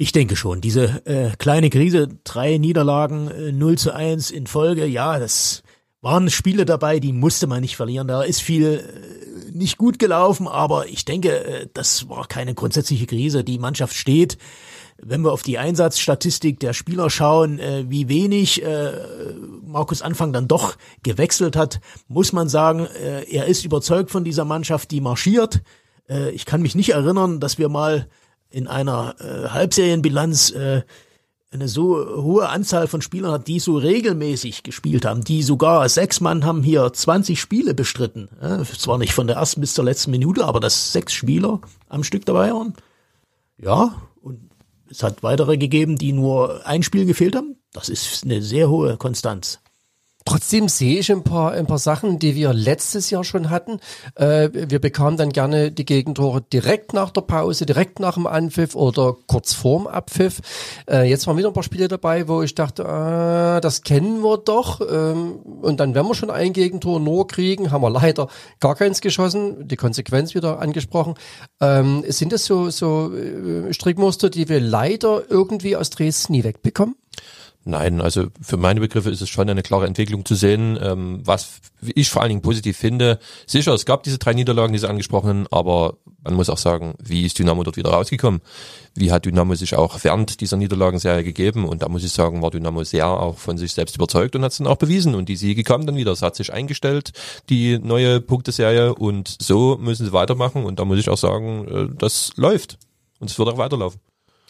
Ich 0.00 0.12
denke 0.12 0.36
schon. 0.36 0.60
Diese 0.60 1.04
äh, 1.06 1.32
kleine 1.38 1.70
Krise, 1.70 2.06
drei 2.22 2.56
Niederlagen, 2.56 3.28
äh, 3.32 3.50
0 3.50 3.78
zu 3.78 3.92
1 3.92 4.30
in 4.30 4.46
Folge, 4.46 4.86
ja, 4.86 5.18
das 5.18 5.64
waren 6.00 6.30
Spiele 6.30 6.64
dabei, 6.64 7.00
die 7.00 7.12
musste 7.12 7.48
man 7.48 7.62
nicht 7.62 7.74
verlieren. 7.76 8.06
Da 8.06 8.22
ist 8.22 8.40
viel 8.40 8.78
äh, 8.78 9.50
nicht 9.50 9.76
gut 9.76 9.98
gelaufen, 9.98 10.46
aber 10.46 10.86
ich 10.86 11.04
denke, 11.04 11.44
äh, 11.44 11.66
das 11.74 12.08
war 12.08 12.28
keine 12.28 12.54
grundsätzliche 12.54 13.06
Krise. 13.06 13.42
Die 13.42 13.58
Mannschaft 13.58 13.96
steht. 13.96 14.38
Wenn 15.02 15.22
wir 15.22 15.32
auf 15.32 15.42
die 15.42 15.58
Einsatzstatistik 15.58 16.60
der 16.60 16.74
Spieler 16.74 17.10
schauen, 17.10 17.58
äh, 17.58 17.84
wie 17.88 18.08
wenig 18.08 18.62
äh, 18.62 18.92
Markus 19.64 20.00
Anfang 20.00 20.32
dann 20.32 20.46
doch 20.46 20.76
gewechselt 21.02 21.56
hat, 21.56 21.80
muss 22.06 22.32
man 22.32 22.48
sagen, 22.48 22.86
äh, 22.86 23.24
er 23.24 23.46
ist 23.46 23.64
überzeugt 23.64 24.12
von 24.12 24.22
dieser 24.22 24.44
Mannschaft, 24.44 24.92
die 24.92 25.00
marschiert. 25.00 25.60
Äh, 26.08 26.30
ich 26.30 26.46
kann 26.46 26.62
mich 26.62 26.76
nicht 26.76 26.90
erinnern, 26.90 27.40
dass 27.40 27.58
wir 27.58 27.68
mal 27.68 28.06
in 28.50 28.66
einer 28.66 29.16
äh, 29.20 29.48
Halbserienbilanz 29.48 30.50
äh, 30.50 30.82
eine 31.50 31.68
so 31.68 32.22
hohe 32.22 32.48
Anzahl 32.48 32.88
von 32.88 33.00
Spielern 33.00 33.32
hat, 33.32 33.48
die 33.48 33.58
so 33.58 33.78
regelmäßig 33.78 34.62
gespielt 34.62 35.06
haben, 35.06 35.24
die 35.24 35.42
sogar 35.42 35.88
sechs 35.88 36.20
Mann 36.20 36.44
haben 36.44 36.62
hier 36.62 36.92
20 36.92 37.40
Spiele 37.40 37.74
bestritten. 37.74 38.28
Ja, 38.42 38.62
zwar 38.64 38.98
nicht 38.98 39.14
von 39.14 39.26
der 39.26 39.36
ersten 39.36 39.62
bis 39.62 39.72
zur 39.72 39.84
letzten 39.84 40.10
Minute, 40.10 40.44
aber 40.44 40.60
dass 40.60 40.92
sechs 40.92 41.14
Spieler 41.14 41.60
am 41.88 42.04
Stück 42.04 42.26
dabei 42.26 42.52
waren. 42.52 42.74
Ja, 43.56 43.94
und 44.20 44.50
es 44.90 45.02
hat 45.02 45.22
weitere 45.22 45.56
gegeben, 45.56 45.96
die 45.96 46.12
nur 46.12 46.66
ein 46.66 46.82
Spiel 46.82 47.06
gefehlt 47.06 47.34
haben. 47.34 47.56
Das 47.72 47.88
ist 47.88 48.24
eine 48.24 48.42
sehr 48.42 48.68
hohe 48.68 48.96
Konstanz. 48.98 49.60
Trotzdem 50.28 50.68
sehe 50.68 50.98
ich 50.98 51.10
ein 51.10 51.24
paar, 51.24 51.52
ein 51.52 51.66
paar 51.66 51.78
Sachen, 51.78 52.18
die 52.18 52.34
wir 52.34 52.52
letztes 52.52 53.08
Jahr 53.08 53.24
schon 53.24 53.48
hatten. 53.48 53.80
Äh, 54.14 54.50
wir 54.52 54.78
bekamen 54.78 55.16
dann 55.16 55.30
gerne 55.30 55.72
die 55.72 55.86
Gegentore 55.86 56.42
direkt 56.42 56.92
nach 56.92 57.10
der 57.10 57.22
Pause, 57.22 57.64
direkt 57.64 57.98
nach 57.98 58.12
dem 58.12 58.26
Anpfiff 58.26 58.74
oder 58.74 59.16
kurz 59.26 59.54
vorm 59.54 59.86
Abpfiff. 59.86 60.42
Äh, 60.86 61.08
jetzt 61.08 61.26
waren 61.26 61.38
wieder 61.38 61.48
ein 61.48 61.54
paar 61.54 61.62
Spiele 61.62 61.88
dabei, 61.88 62.28
wo 62.28 62.42
ich 62.42 62.54
dachte, 62.54 62.84
ah, 62.84 63.62
das 63.62 63.80
kennen 63.80 64.22
wir 64.22 64.36
doch. 64.36 64.82
Ähm, 64.82 65.36
und 65.62 65.80
dann, 65.80 65.94
wenn 65.94 66.04
wir 66.04 66.14
schon 66.14 66.30
ein 66.30 66.52
Gegentor 66.52 67.00
nur 67.00 67.26
kriegen, 67.26 67.70
haben 67.70 67.80
wir 67.80 67.88
leider 67.88 68.28
gar 68.60 68.74
keins 68.74 69.00
geschossen. 69.00 69.66
Die 69.66 69.76
Konsequenz 69.76 70.34
wieder 70.34 70.60
angesprochen. 70.60 71.14
Ähm, 71.62 72.04
sind 72.06 72.34
das 72.34 72.44
so, 72.44 72.68
so 72.68 73.14
äh, 73.14 73.72
Strickmuster, 73.72 74.28
die 74.28 74.50
wir 74.50 74.60
leider 74.60 75.22
irgendwie 75.30 75.74
aus 75.74 75.88
Dresden 75.88 76.34
nie 76.34 76.44
wegbekommen? 76.44 76.96
Nein, 77.64 78.00
also 78.00 78.28
für 78.40 78.56
meine 78.56 78.80
Begriffe 78.80 79.10
ist 79.10 79.20
es 79.20 79.28
schon 79.28 79.50
eine 79.50 79.62
klare 79.62 79.86
Entwicklung 79.86 80.24
zu 80.24 80.34
sehen. 80.34 80.78
Ähm, 80.80 81.20
was 81.24 81.60
ich 81.82 82.08
vor 82.08 82.22
allen 82.22 82.30
Dingen 82.30 82.42
positiv 82.42 82.78
finde, 82.78 83.18
sicher, 83.46 83.74
es 83.74 83.84
gab 83.84 84.04
diese 84.04 84.18
drei 84.18 84.32
Niederlagen, 84.32 84.72
diese 84.72 84.88
angesprochenen, 84.88 85.46
aber 85.50 85.98
man 86.22 86.34
muss 86.34 86.50
auch 86.50 86.58
sagen, 86.58 86.94
wie 87.02 87.26
ist 87.26 87.38
Dynamo 87.38 87.62
dort 87.64 87.76
wieder 87.76 87.90
rausgekommen? 87.90 88.40
Wie 88.94 89.12
hat 89.12 89.24
Dynamo 89.24 89.54
sich 89.54 89.76
auch 89.76 90.02
während 90.02 90.40
dieser 90.40 90.56
Niederlagenserie 90.56 91.22
gegeben? 91.24 91.64
Und 91.64 91.82
da 91.82 91.88
muss 91.88 92.04
ich 92.04 92.12
sagen, 92.12 92.42
war 92.42 92.50
Dynamo 92.50 92.84
sehr 92.84 93.06
auch 93.06 93.38
von 93.38 93.58
sich 93.58 93.72
selbst 93.72 93.96
überzeugt 93.96 94.34
und 94.34 94.42
hat 94.42 94.52
es 94.52 94.58
dann 94.58 94.66
auch 94.66 94.76
bewiesen. 94.76 95.14
Und 95.14 95.28
die 95.28 95.36
Siege 95.36 95.62
kamen 95.62 95.86
dann 95.86 95.96
wieder. 95.96 96.12
Es 96.12 96.22
hat 96.22 96.36
sich 96.36 96.52
eingestellt, 96.52 97.12
die 97.48 97.78
neue 97.78 98.20
Punkteserie. 98.20 98.94
Und 98.94 99.36
so 99.40 99.78
müssen 99.78 100.06
sie 100.06 100.12
weitermachen. 100.12 100.64
Und 100.64 100.80
da 100.80 100.84
muss 100.84 100.98
ich 100.98 101.08
auch 101.08 101.18
sagen, 101.18 101.68
äh, 101.68 101.94
das 101.96 102.32
läuft. 102.36 102.78
Und 103.20 103.30
es 103.30 103.38
wird 103.38 103.48
auch 103.48 103.58
weiterlaufen. 103.58 104.00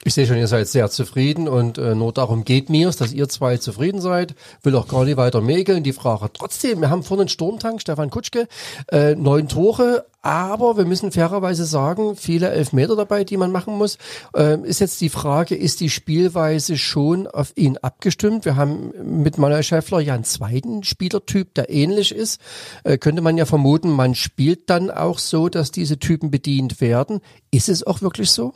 Ich 0.08 0.14
sehe 0.14 0.26
schon, 0.26 0.38
ihr 0.38 0.48
seid 0.48 0.68
sehr 0.68 0.88
zufrieden 0.88 1.48
und 1.48 1.76
äh, 1.76 1.94
nur 1.94 2.14
darum 2.14 2.42
geht 2.44 2.70
mir 2.70 2.90
dass 2.90 3.12
ihr 3.12 3.28
zwei 3.28 3.58
zufrieden 3.58 4.00
seid. 4.00 4.34
Will 4.62 4.74
auch 4.74 4.88
gar 4.88 5.04
nicht 5.04 5.18
weiter 5.18 5.42
mäkeln. 5.42 5.82
Die 5.82 5.92
Frage 5.92 6.30
trotzdem, 6.32 6.80
wir 6.80 6.88
haben 6.88 7.02
vorne 7.02 7.24
einen 7.24 7.28
Sturmtank, 7.28 7.82
Stefan 7.82 8.08
Kutschke, 8.08 8.48
äh, 8.90 9.14
neun 9.16 9.48
Tore, 9.48 10.06
aber 10.22 10.78
wir 10.78 10.86
müssen 10.86 11.12
fairerweise 11.12 11.66
sagen, 11.66 12.16
viele 12.16 12.48
Elfmeter 12.48 12.96
dabei, 12.96 13.22
die 13.22 13.36
man 13.36 13.52
machen 13.52 13.76
muss. 13.76 13.98
Äh, 14.35 14.59
ist 14.62 14.80
jetzt 14.80 14.98
die 15.02 15.11
Frage, 15.11 15.54
ist 15.54 15.80
die 15.80 15.90
Spielweise 15.90 16.78
schon 16.78 17.26
auf 17.26 17.52
ihn 17.54 17.76
abgestimmt? 17.76 18.46
Wir 18.46 18.56
haben 18.56 18.94
mit 19.04 19.37
Manuel 19.37 19.62
Schäffler 19.62 20.00
ja 20.00 20.14
einen 20.14 20.24
zweiten 20.24 20.85
Spielertyp, 20.85 21.52
der 21.52 21.68
ähnlich 21.68 22.14
ist. 22.14 22.40
Äh, 22.83 22.96
könnte 22.96 23.20
man 23.20 23.37
ja 23.37 23.44
vermuten, 23.44 23.90
man 23.90 24.14
spielt 24.14 24.70
dann 24.70 24.90
auch 24.90 25.18
so, 25.18 25.50
dass 25.50 25.70
diese 25.70 25.98
Typen 25.98 26.30
bedient 26.30 26.80
werden. 26.80 27.20
Ist 27.50 27.68
es 27.68 27.87
auch 27.87 28.00
wirklich 28.00 28.30
so? 28.30 28.54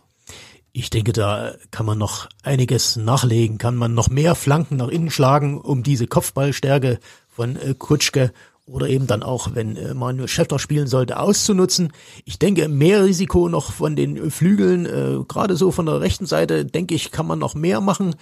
Ich 0.75 0.89
denke, 0.89 1.13
da 1.13 1.55
kann 1.71 1.85
man 1.85 1.99
noch 1.99 2.31
einiges 2.43 2.97
nachlegen, 2.97 3.59
kann 3.59 3.77
man 3.77 3.93
noch 3.93 4.09
mehr 4.09 4.35
Flanken 4.35 4.77
nach 4.77 4.89
innen 4.89 5.11
schlagen, 5.11 5.61
um 5.61 5.83
diese 5.83 6.07
Kopfballstärke 6.07 6.99
von 7.29 7.57
äh, 7.57 7.75
Kutschke 7.79 8.33
oder 8.65 8.89
eben 8.89 9.07
dann 9.07 9.23
auch, 9.23 9.55
wenn 9.55 9.77
äh, 9.77 9.93
Manuel 9.93 10.29
Schäffler 10.29 10.59
spielen 10.59 10.87
sollte, 10.87 11.19
auszunutzen. 11.19 11.93
Ich 12.25 12.39
denke, 12.39 12.69
mehr 12.69 13.05
Risiko 13.05 13.51
noch 13.51 13.71
von 13.73 13.97
den 13.97 14.31
Flügeln, 14.31 14.87
äh, 14.87 15.23
gerade 15.29 15.57
so 15.57 15.73
von 15.73 15.85
der 15.85 16.01
rechten 16.01 16.25
Seite, 16.25 16.65
denke 16.65 16.95
ich, 16.95 17.11
kann 17.11 17.27
man 17.27 17.39
noch 17.39 17.55
mehr 17.55 17.83
machen. 17.83 18.15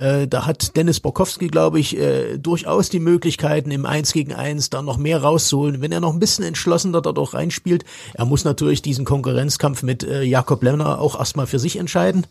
Äh, 0.00 0.26
da 0.26 0.46
hat 0.46 0.76
Dennis 0.76 0.98
Borkowski, 0.98 1.48
glaube 1.48 1.78
ich, 1.78 1.96
äh, 1.96 2.38
durchaus 2.38 2.88
die 2.88 3.00
Möglichkeiten, 3.00 3.70
im 3.70 3.84
Eins 3.84 4.12
gegen 4.12 4.32
Eins 4.32 4.70
da 4.70 4.80
noch 4.80 4.96
mehr 4.96 5.22
rauszuholen. 5.22 5.82
Wenn 5.82 5.92
er 5.92 6.00
noch 6.00 6.14
ein 6.14 6.18
bisschen 6.18 6.44
entschlossener 6.44 7.02
dort 7.02 7.18
auch 7.18 7.34
reinspielt, 7.34 7.84
er 8.14 8.24
muss 8.24 8.44
natürlich 8.44 8.80
diesen 8.80 9.04
Konkurrenzkampf 9.04 9.82
mit 9.82 10.02
äh, 10.02 10.22
Jakob 10.22 10.62
Lemner 10.62 11.00
auch 11.00 11.18
erstmal 11.18 11.46
für 11.46 11.58
sich 11.58 11.76
entscheiden. 11.76 12.26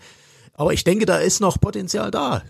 Aber 0.53 0.73
ich 0.73 0.83
denke, 0.83 1.05
da 1.05 1.17
ist 1.17 1.41
noch 1.41 1.61
Potenzial 1.61 2.09
da. 2.09 2.41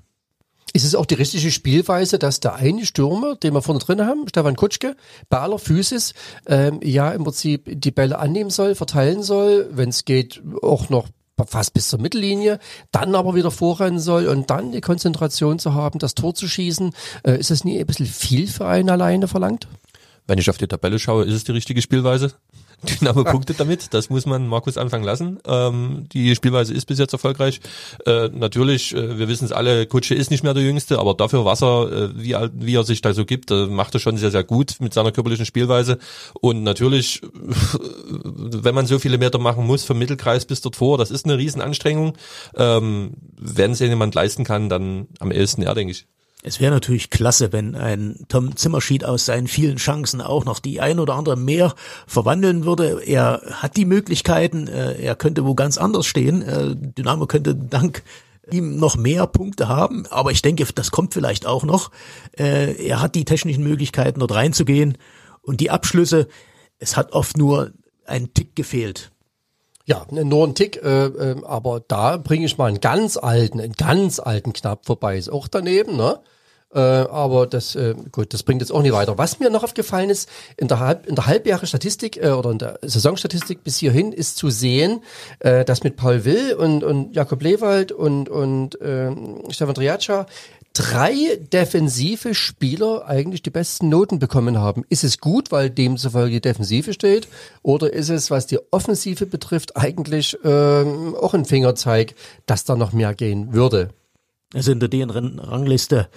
Ist 0.72 0.86
es 0.86 0.96
auch 0.96 1.06
die 1.06 1.16
richtige 1.16 1.52
Spielweise, 1.52 2.18
dass 2.18 2.40
der 2.40 2.56
eine 2.56 2.86
Stürmer, 2.86 3.36
den 3.36 3.54
wir 3.54 3.62
vorne 3.62 3.82
drin 3.82 4.06
haben, 4.06 4.26
Stefan 4.30 4.56
Kutschke, 4.56 4.96
bei 5.28 5.40
aller 5.40 5.60
Physis, 5.60 6.14
ähm, 6.46 6.80
ja 6.82 7.12
im 7.12 7.24
Prinzip 7.26 7.64
die 7.66 7.92
Bälle 7.92 8.20
annehmen 8.20 8.52
soll, 8.52 8.76
verteilen 8.76 9.22
soll, 9.22 9.68
wenn 9.72 9.90
es 9.90 10.06
geht, 10.06 10.42
auch 10.62 10.90
noch 10.90 11.08
fast 11.48 11.74
bis 11.74 11.90
zur 11.90 12.00
Mittellinie, 12.00 12.60
dann 12.92 13.16
aber 13.16 13.36
wieder 13.36 13.52
vorrennen 13.52 14.00
soll 14.00 14.28
und 14.28 14.50
dann 14.50 14.72
die 14.72 14.82
Konzentration 14.82 15.60
zu 15.60 15.74
haben, 15.74 16.00
das 16.00 16.16
Tor 16.16 16.34
zu 16.34 16.48
schießen. 16.48 16.92
Äh, 17.24 17.40
ist 17.40 17.52
das 17.52 17.64
nie 17.64 17.80
ein 17.80 17.86
bisschen 17.86 18.06
viel 18.06 18.48
für 18.48 18.66
einen 18.66 18.90
alleine 18.90 19.28
verlangt? 19.28 19.68
Wenn 20.28 20.38
ich 20.38 20.50
auf 20.50 20.58
die 20.58 20.68
Tabelle 20.68 21.00
schaue, 21.00 21.26
ist 21.26 21.34
es 21.34 21.44
die 21.44 21.54
richtige 21.54 21.82
Spielweise? 21.82 22.34
Dynamo 22.84 23.24
punktet 23.24 23.60
damit, 23.60 23.94
das 23.94 24.10
muss 24.10 24.26
man 24.26 24.48
Markus 24.48 24.78
anfangen 24.78 25.04
lassen. 25.04 25.40
Ähm, 25.46 26.08
die 26.12 26.36
Spielweise 26.36 26.74
ist 26.74 26.86
bis 26.86 27.00
jetzt 27.00 27.14
erfolgreich. 27.14 27.60
Äh, 28.06 28.30
natürlich, 28.30 28.96
äh, 28.96 29.18
wir 29.18 29.28
wissen 29.28 29.46
es 29.46 29.52
alle, 29.52 29.86
Kutsche 29.86 30.16
ist 30.16 30.32
nicht 30.32 30.44
mehr 30.44 30.54
der 30.54 30.64
Jüngste, 30.64 31.00
aber 31.00 31.14
dafür 31.14 31.46
Wasser, 31.46 31.92
äh, 31.92 32.10
wie, 32.16 32.36
wie 32.54 32.76
er 32.76 32.84
sich 32.84 33.02
da 33.02 33.14
so 33.14 33.26
gibt, 33.26 33.52
äh, 33.52 33.66
macht 33.68 33.94
er 33.94 34.00
schon 34.00 34.18
sehr, 34.18 34.32
sehr 34.32 34.44
gut 34.44 34.78
mit 34.80 34.94
seiner 34.94 35.12
körperlichen 35.12 35.46
Spielweise. 35.46 35.98
Und 36.42 36.64
natürlich, 36.64 37.22
wenn 38.14 38.76
man 38.76 38.88
so 38.88 39.00
viele 39.00 39.18
Meter 39.18 39.40
machen 39.40 39.66
muss, 39.66 39.84
vom 39.84 39.98
Mittelkreis 40.00 40.46
bis 40.46 40.62
dort 40.62 40.76
vor, 40.76 40.98
das 40.98 41.12
ist 41.12 41.26
eine 41.26 41.38
Riesenanstrengung. 41.38 42.14
Ähm, 42.56 43.12
wenn 43.38 43.72
es 43.72 43.80
jemand 43.80 44.16
leisten 44.16 44.44
kann, 44.44 44.70
dann 44.70 45.08
am 45.20 45.32
ehesten 45.32 45.64
er, 45.64 45.76
denke 45.76 45.92
ich. 45.92 46.06
Es 46.42 46.62
wäre 46.62 46.72
natürlich 46.72 47.10
klasse, 47.10 47.52
wenn 47.52 47.76
ein 47.76 48.26
Tom 48.30 48.56
Zimmerschied 48.56 49.04
aus 49.04 49.26
seinen 49.26 49.48
vielen 49.48 49.76
Chancen 49.76 50.22
auch 50.22 50.46
noch 50.46 50.60
die 50.60 50.80
ein 50.80 51.00
oder 51.00 51.16
andere 51.16 51.36
mehr 51.36 51.76
verwandeln 52.08 52.64
würde. 52.64 53.02
Er 53.06 53.42
hat 53.52 53.76
die 53.76 53.84
Möglichkeiten, 53.84 54.68
äh, 54.68 54.94
er 54.94 55.16
könnte 55.16 55.46
wo 55.46 55.54
ganz 55.54 55.78
anders 55.78 56.06
stehen. 56.06 56.42
Äh, 56.42 56.76
Dynamo 56.76 57.28
könnte 57.28 57.56
dank 57.56 58.04
ihm 58.52 58.78
noch 58.78 58.96
mehr 58.96 59.28
Punkte 59.28 59.68
haben, 59.68 60.06
aber 60.08 60.32
ich 60.32 60.42
denke, 60.42 60.66
das 60.74 60.92
kommt 60.92 61.14
vielleicht 61.14 61.46
auch 61.46 61.64
noch. 61.64 61.92
Äh, 62.38 62.88
er 62.88 63.02
hat 63.02 63.16
die 63.16 63.26
technischen 63.26 63.64
Möglichkeiten, 63.64 64.22
dort 64.22 64.34
reinzugehen 64.34 64.98
und 65.42 65.60
die 65.60 65.70
Abschlüsse, 65.70 66.30
es 66.80 66.96
hat 66.96 67.12
oft 67.12 67.38
nur 67.38 67.74
ein 68.06 68.34
Tick 68.34 68.56
gefehlt. 68.56 69.12
Ja, 69.90 70.06
nur 70.12 70.46
ein 70.46 70.54
Tick, 70.54 70.80
äh, 70.84 71.06
äh, 71.06 71.36
aber 71.46 71.82
da 71.88 72.18
bringe 72.18 72.46
ich 72.46 72.60
mal 72.60 72.68
einen 72.68 72.80
ganz 72.80 73.18
alten, 73.18 73.60
einen 73.60 73.74
ganz 73.74 74.20
alten 74.20 74.54
Knapp 74.54 74.86
vorbei. 74.86 75.18
Ist 75.18 75.32
auch 75.32 75.48
daneben, 75.48 75.98
ne? 75.98 76.20
Äh, 76.72 76.80
aber 76.80 77.48
das, 77.48 77.74
äh, 77.74 77.96
gut, 78.12 78.32
das 78.36 78.44
bringt 78.44 78.62
jetzt 78.62 78.72
auch 78.72 78.84
nicht 78.84 78.94
weiter. 78.94 79.18
Was 79.18 79.40
mir 79.40 79.50
noch 79.50 79.64
aufgefallen 79.64 80.12
ist, 80.12 80.30
in 80.58 80.68
der, 80.68 80.80
Halb, 80.80 81.08
in 81.08 81.16
der 81.16 81.26
Halbjahresstatistik 81.26 82.18
äh, 82.18 82.30
oder 82.30 82.52
in 82.52 82.60
der 82.60 82.78
Saisonstatistik 82.84 83.64
bis 83.64 83.78
hierhin 83.78 84.12
ist 84.12 84.38
zu 84.38 84.52
sehen, 84.52 85.02
äh, 85.40 85.66
dass 85.66 85.84
mit 85.84 85.96
Paul 85.96 86.24
Will 86.24 86.54
und, 86.54 86.84
und 86.84 87.16
Jakob 87.16 87.42
Lewald 87.42 87.92
und, 87.92 88.30
und 88.30 88.80
äh, 88.82 89.10
Stefan 89.50 89.74
Triaccia 89.74 90.28
drei 90.80 91.38
defensive 91.52 92.34
Spieler 92.34 93.06
eigentlich 93.06 93.44
die 93.44 93.50
besten 93.50 93.90
Noten 93.90 94.18
bekommen 94.18 94.60
haben. 94.60 94.86
Ist 94.88 95.04
es 95.04 95.20
gut, 95.20 95.52
weil 95.52 95.70
demzufolge 95.70 96.36
die 96.36 96.42
Defensive 96.42 96.94
steht? 96.94 97.28
Oder 97.64 97.92
ist 97.92 98.08
es, 98.08 98.32
was 98.32 98.48
die 98.48 98.60
Offensive 98.72 99.26
betrifft, 99.26 99.76
eigentlich 99.76 100.38
ähm, 100.46 101.16
auch 101.16 101.34
ein 101.34 101.44
Fingerzeig, 101.44 102.16
dass 102.46 102.64
da 102.64 102.78
noch 102.78 102.94
mehr 102.94 103.14
gehen 103.14 103.52
würde? 103.52 103.90
Also 104.54 104.72
in 104.72 104.80
der 104.80 104.88
DN-Rangliste 104.88 106.08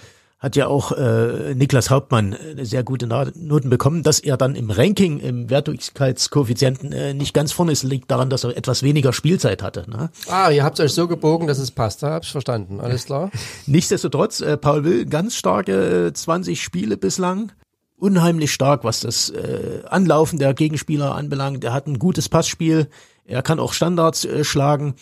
hat 0.43 0.57
ja 0.57 0.67
auch 0.67 0.91
äh, 0.91 1.55
Niklas 1.55 1.89
Hauptmann 1.89 2.33
äh, 2.33 2.65
sehr 2.65 2.83
gute 2.83 3.07
Noten 3.07 3.69
bekommen. 3.69 4.03
Dass 4.03 4.19
er 4.19 4.35
dann 4.35 4.55
im 4.55 4.69
Ranking, 4.69 5.19
im 5.19 5.49
Wertigkeitskoeffizienten 5.49 6.91
äh, 6.91 7.13
nicht 7.13 7.33
ganz 7.33 7.53
vorne 7.53 7.71
ist, 7.71 7.83
liegt 7.83 8.11
daran, 8.11 8.29
dass 8.29 8.43
er 8.43 8.57
etwas 8.57 8.83
weniger 8.83 9.13
Spielzeit 9.13 9.63
hatte. 9.63 9.89
Ne? 9.89 10.09
Ah, 10.27 10.49
ihr 10.49 10.65
habt 10.65 10.81
euch 10.81 10.91
so 10.91 11.07
gebogen, 11.07 11.47
dass 11.47 11.59
es 11.59 11.71
passt. 11.71 12.03
Da 12.03 12.11
hab's 12.11 12.27
verstanden. 12.27 12.81
Alles 12.81 13.05
klar. 13.05 13.31
Nichtsdestotrotz, 13.67 14.41
äh, 14.41 14.57
Paul 14.57 14.83
Will, 14.83 15.05
ganz 15.05 15.35
starke 15.35 16.07
äh, 16.07 16.13
20 16.13 16.61
Spiele 16.61 16.97
bislang 16.97 17.53
unheimlich 17.95 18.51
stark, 18.51 18.83
was 18.83 18.99
das 18.99 19.29
äh, 19.29 19.81
Anlaufen 19.89 20.37
der 20.37 20.53
Gegenspieler 20.53 21.15
anbelangt. 21.15 21.63
Er 21.63 21.71
hat 21.71 21.87
ein 21.87 21.99
gutes 21.99 22.27
Passspiel. 22.27 22.89
Er 23.23 23.41
kann 23.41 23.61
auch 23.61 23.71
Standards 23.71 24.25
äh, 24.25 24.43
schlagen. 24.43 24.95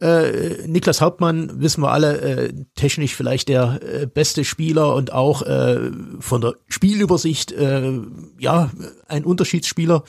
Äh, 0.00 0.66
Niklas 0.66 1.00
Hauptmann, 1.00 1.60
wissen 1.60 1.82
wir 1.82 1.90
alle, 1.90 2.20
äh, 2.20 2.52
technisch 2.74 3.14
vielleicht 3.14 3.48
der 3.48 3.80
äh, 3.82 4.06
beste 4.06 4.44
Spieler 4.44 4.94
und 4.94 5.12
auch 5.12 5.40
äh, 5.42 5.90
von 6.20 6.42
der 6.42 6.54
Spielübersicht 6.68 7.52
äh, 7.52 7.92
ja 8.38 8.70
ein 9.08 9.24
Unterschiedsspieler. 9.24 10.04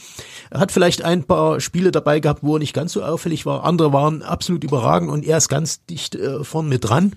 Er 0.50 0.60
hat 0.60 0.74
vielleicht 0.74 1.04
ein 1.04 1.24
paar 1.24 1.62
Spiele 1.62 1.92
dabei 1.92 2.20
gehabt, 2.20 2.44
wo 2.44 2.58
er 2.58 2.60
nicht 2.60 2.74
ganz 2.74 2.92
so 2.92 3.02
auffällig 3.02 3.46
war. 3.46 3.64
Andere 3.64 3.94
waren 3.94 4.24
absolut 4.24 4.66
überragend 4.66 5.10
und 5.10 5.26
er 5.26 5.38
ist 5.38 5.48
ganz 5.48 5.86
dicht 5.86 6.16
äh, 6.16 6.44
vorn 6.44 6.68
mit 6.68 6.84
dran. 6.84 7.16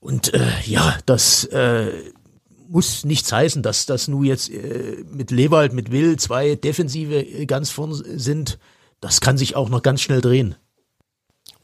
Und 0.00 0.34
äh, 0.34 0.48
ja, 0.66 0.98
das 1.06 1.44
äh, 1.44 1.92
muss 2.68 3.04
nichts 3.04 3.32
heißen, 3.32 3.62
dass 3.62 3.86
das 3.86 4.08
nur 4.08 4.24
jetzt 4.24 4.50
äh, 4.50 5.04
mit 5.10 5.30
Lewald, 5.30 5.72
mit 5.72 5.92
Will 5.92 6.18
zwei 6.18 6.56
Defensive 6.56 7.14
äh, 7.14 7.46
ganz 7.46 7.70
vorn 7.70 7.94
sind. 7.94 8.58
Das 9.00 9.20
kann 9.20 9.38
sich 9.38 9.56
auch 9.56 9.70
noch 9.70 9.82
ganz 9.82 10.02
schnell 10.02 10.20
drehen. 10.20 10.56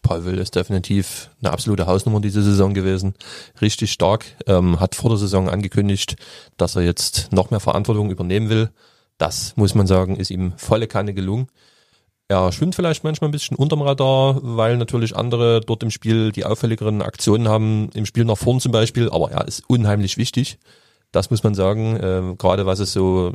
Paul 0.08 0.24
Will 0.24 0.38
ist 0.38 0.56
definitiv 0.56 1.28
eine 1.42 1.52
absolute 1.52 1.86
Hausnummer 1.86 2.20
diese 2.20 2.42
Saison 2.42 2.72
gewesen. 2.72 3.12
Richtig 3.60 3.92
stark. 3.92 4.24
Ähm, 4.46 4.80
hat 4.80 4.94
vor 4.94 5.10
der 5.10 5.18
Saison 5.18 5.50
angekündigt, 5.50 6.16
dass 6.56 6.76
er 6.76 6.82
jetzt 6.82 7.30
noch 7.30 7.50
mehr 7.50 7.60
Verantwortung 7.60 8.10
übernehmen 8.10 8.48
will. 8.48 8.70
Das 9.18 9.54
muss 9.56 9.74
man 9.74 9.86
sagen, 9.86 10.16
ist 10.16 10.30
ihm 10.30 10.54
volle 10.56 10.86
Kanne 10.86 11.12
gelungen. 11.12 11.48
Er 12.26 12.52
schwimmt 12.52 12.74
vielleicht 12.74 13.04
manchmal 13.04 13.28
ein 13.28 13.32
bisschen 13.32 13.58
unterm 13.58 13.82
Radar, 13.82 14.38
weil 14.40 14.78
natürlich 14.78 15.14
andere 15.14 15.60
dort 15.60 15.82
im 15.82 15.90
Spiel 15.90 16.32
die 16.32 16.46
auffälligeren 16.46 17.02
Aktionen 17.02 17.46
haben, 17.46 17.90
im 17.92 18.06
Spiel 18.06 18.24
nach 18.24 18.38
vorn 18.38 18.60
zum 18.60 18.72
Beispiel, 18.72 19.10
aber 19.10 19.30
er 19.30 19.46
ist 19.46 19.62
unheimlich 19.68 20.16
wichtig. 20.16 20.58
Das 21.12 21.28
muss 21.30 21.42
man 21.42 21.54
sagen, 21.54 21.96
äh, 21.96 22.34
gerade 22.38 22.64
was 22.64 22.78
es 22.78 22.94
so 22.94 23.34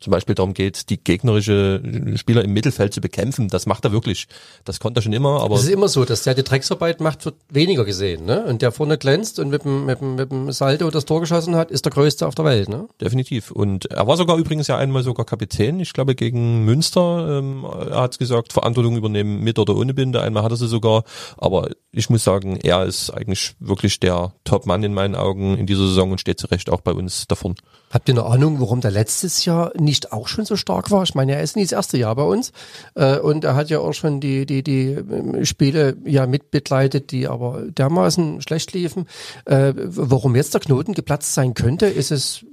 zum 0.00 0.10
Beispiel 0.10 0.34
darum 0.34 0.54
geht, 0.54 0.90
die 0.90 1.02
gegnerische 1.02 1.80
Spieler 2.16 2.44
im 2.44 2.52
Mittelfeld 2.52 2.92
zu 2.92 3.00
bekämpfen. 3.00 3.48
Das 3.48 3.66
macht 3.66 3.84
er 3.84 3.92
wirklich. 3.92 4.26
Das 4.64 4.80
konnte 4.80 5.00
er 5.00 5.02
schon 5.02 5.12
immer, 5.12 5.40
aber. 5.42 5.56
Es 5.56 5.64
ist 5.64 5.70
immer 5.70 5.88
so, 5.88 6.04
dass 6.04 6.22
der 6.22 6.34
die 6.34 6.42
Drecksarbeit 6.42 7.00
macht, 7.00 7.24
wird 7.24 7.36
weniger 7.48 7.84
gesehen, 7.84 8.24
ne? 8.24 8.44
Und 8.44 8.62
der 8.62 8.72
vorne 8.72 8.98
glänzt 8.98 9.38
und 9.38 9.50
mit 9.50 9.64
dem, 9.64 9.86
mit 9.86 10.00
dem, 10.00 10.14
mit 10.16 10.30
dem 10.30 10.52
Salto 10.52 10.90
das 10.90 11.04
Tor 11.04 11.20
geschossen 11.20 11.56
hat, 11.56 11.70
ist 11.70 11.84
der 11.84 11.92
größte 11.92 12.26
auf 12.26 12.34
der 12.34 12.44
Welt, 12.44 12.68
ne? 12.68 12.88
Definitiv. 13.00 13.50
Und 13.50 13.86
er 13.86 14.06
war 14.06 14.16
sogar 14.16 14.36
übrigens 14.36 14.66
ja 14.66 14.76
einmal 14.76 15.02
sogar 15.02 15.24
Kapitän, 15.24 15.80
ich 15.80 15.92
glaube 15.92 16.14
gegen 16.14 16.64
Münster. 16.64 17.38
Ähm, 17.38 17.64
er 17.64 18.02
hat 18.02 18.18
gesagt, 18.18 18.52
Verantwortung 18.52 18.96
übernehmen 18.96 19.40
mit 19.40 19.58
oder 19.58 19.76
ohne 19.76 19.94
Binde. 19.94 20.20
Einmal 20.20 20.42
hat 20.42 20.52
er 20.52 20.56
sie 20.56 20.68
sogar. 20.68 21.04
Aber 21.36 21.70
ich 21.92 22.10
muss 22.10 22.24
sagen, 22.24 22.58
er 22.62 22.84
ist 22.84 23.10
eigentlich 23.10 23.54
wirklich 23.60 24.00
der 24.00 24.32
Top-Mann 24.44 24.82
in 24.82 24.94
meinen 24.94 25.14
Augen 25.14 25.56
in 25.56 25.66
dieser 25.66 25.86
Saison 25.86 26.10
und 26.10 26.20
steht 26.20 26.40
zu 26.40 26.48
Recht 26.48 26.68
auch 26.70 26.80
bei 26.80 26.92
uns 26.92 27.26
davon. 27.26 27.54
Habt 27.90 28.08
ihr 28.08 28.14
eine 28.14 28.24
Ahnung, 28.24 28.60
warum 28.60 28.80
der 28.80 28.90
letztes 28.90 29.44
Jahr 29.44 29.72
nicht 29.78 29.93
auch 30.12 30.28
schon 30.28 30.44
so 30.44 30.56
stark 30.56 30.90
war? 30.90 31.02
Ich 31.02 31.14
meine, 31.14 31.34
er 31.34 31.42
ist 31.42 31.56
nicht 31.56 31.72
das 31.72 31.76
erste 31.76 31.98
Jahr 31.98 32.14
bei 32.14 32.22
uns 32.22 32.52
äh, 32.94 33.18
und 33.18 33.44
er 33.44 33.54
hat 33.54 33.70
ja 33.70 33.78
auch 33.78 33.92
schon 33.92 34.20
die 34.20 34.46
die 34.46 34.62
die 34.62 34.90
ähm, 34.90 35.44
Spiele 35.44 35.96
ja 36.04 36.26
mitbegleitet, 36.26 37.10
die 37.10 37.28
aber 37.28 37.62
dermaßen 37.62 38.42
schlecht 38.42 38.72
liefen. 38.72 39.06
Äh, 39.44 39.72
warum 39.76 40.36
jetzt 40.36 40.54
der 40.54 40.60
Knoten 40.60 40.94
geplatzt 40.94 41.34
sein 41.34 41.54
könnte, 41.54 41.86
ist 41.86 42.10
es 42.10 42.44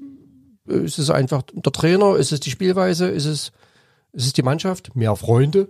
ist 0.66 1.00
es 1.00 1.10
einfach 1.10 1.44
der 1.54 1.72
Trainer, 1.72 2.16
ist 2.16 2.32
es 2.32 2.40
die 2.40 2.52
Spielweise, 2.52 3.08
ist 3.08 3.26
es 3.26 3.52
ist 4.14 4.26
es 4.26 4.34
die 4.34 4.44
Mannschaft, 4.44 4.96
mehr 4.96 5.16
Freunde? 5.16 5.70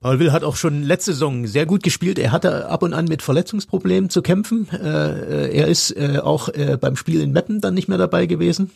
Paul 0.00 0.18
Will 0.18 0.32
hat 0.32 0.44
auch 0.44 0.56
schon 0.56 0.82
letzte 0.82 1.12
Saison 1.12 1.46
sehr 1.46 1.66
gut 1.66 1.82
gespielt. 1.82 2.18
Er 2.18 2.32
hatte 2.32 2.66
ab 2.70 2.82
und 2.82 2.94
an 2.94 3.04
mit 3.04 3.20
Verletzungsproblemen 3.20 4.08
zu 4.08 4.22
kämpfen. 4.22 4.66
Äh, 4.72 5.50
er 5.50 5.66
ist 5.68 5.90
äh, 5.94 6.20
auch 6.22 6.48
äh, 6.48 6.78
beim 6.80 6.96
Spiel 6.96 7.20
in 7.20 7.32
Meppen 7.32 7.60
dann 7.60 7.74
nicht 7.74 7.86
mehr 7.86 7.98
dabei 7.98 8.24
gewesen. 8.24 8.70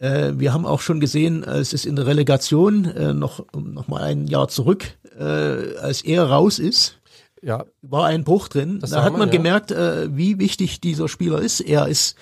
Äh, 0.00 0.32
wir 0.36 0.52
haben 0.52 0.66
auch 0.66 0.80
schon 0.80 0.98
gesehen, 0.98 1.44
es 1.44 1.72
ist 1.72 1.86
in 1.86 1.94
der 1.94 2.06
Relegation 2.06 2.86
äh, 2.86 3.12
noch, 3.12 3.44
noch 3.54 3.86
mal 3.86 4.02
ein 4.02 4.26
Jahr 4.26 4.48
zurück, 4.48 4.84
äh, 5.18 5.22
als 5.76 6.02
er 6.02 6.24
raus 6.24 6.58
ist. 6.58 6.96
Ja. 7.42 7.66
War 7.82 8.06
ein 8.06 8.24
Bruch 8.24 8.48
drin. 8.48 8.80
Das 8.80 8.90
da 8.90 9.04
hat 9.04 9.12
man 9.12 9.28
ja. 9.28 9.32
gemerkt, 9.32 9.70
wie 9.70 10.38
wichtig 10.38 10.82
dieser 10.82 11.08
Spieler 11.08 11.40
ist. 11.40 11.60
Er 11.60 11.88
ist 11.88 12.14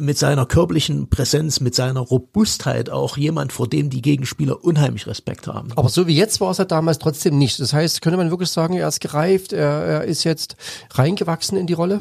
mit 0.00 0.16
seiner 0.16 0.46
körperlichen 0.46 1.10
Präsenz, 1.10 1.60
mit 1.60 1.74
seiner 1.74 2.00
Robustheit 2.00 2.88
auch 2.88 3.18
jemand, 3.18 3.52
vor 3.52 3.68
dem 3.68 3.90
die 3.90 4.00
Gegenspieler 4.00 4.64
unheimlich 4.64 5.06
Respekt 5.06 5.46
haben. 5.46 5.72
Aber 5.76 5.90
so 5.90 6.06
wie 6.06 6.16
jetzt 6.16 6.40
war 6.40 6.52
es 6.52 6.58
ja 6.58 6.64
damals 6.64 6.98
trotzdem 6.98 7.36
nicht. 7.36 7.60
Das 7.60 7.74
heißt, 7.74 8.00
könnte 8.00 8.16
man 8.16 8.30
wirklich 8.30 8.50
sagen, 8.50 8.74
er 8.74 8.88
ist 8.88 9.00
gereift, 9.00 9.52
er, 9.52 9.84
er 9.84 10.04
ist 10.04 10.24
jetzt 10.24 10.56
reingewachsen 10.92 11.58
in 11.58 11.66
die 11.66 11.74
Rolle? 11.74 12.00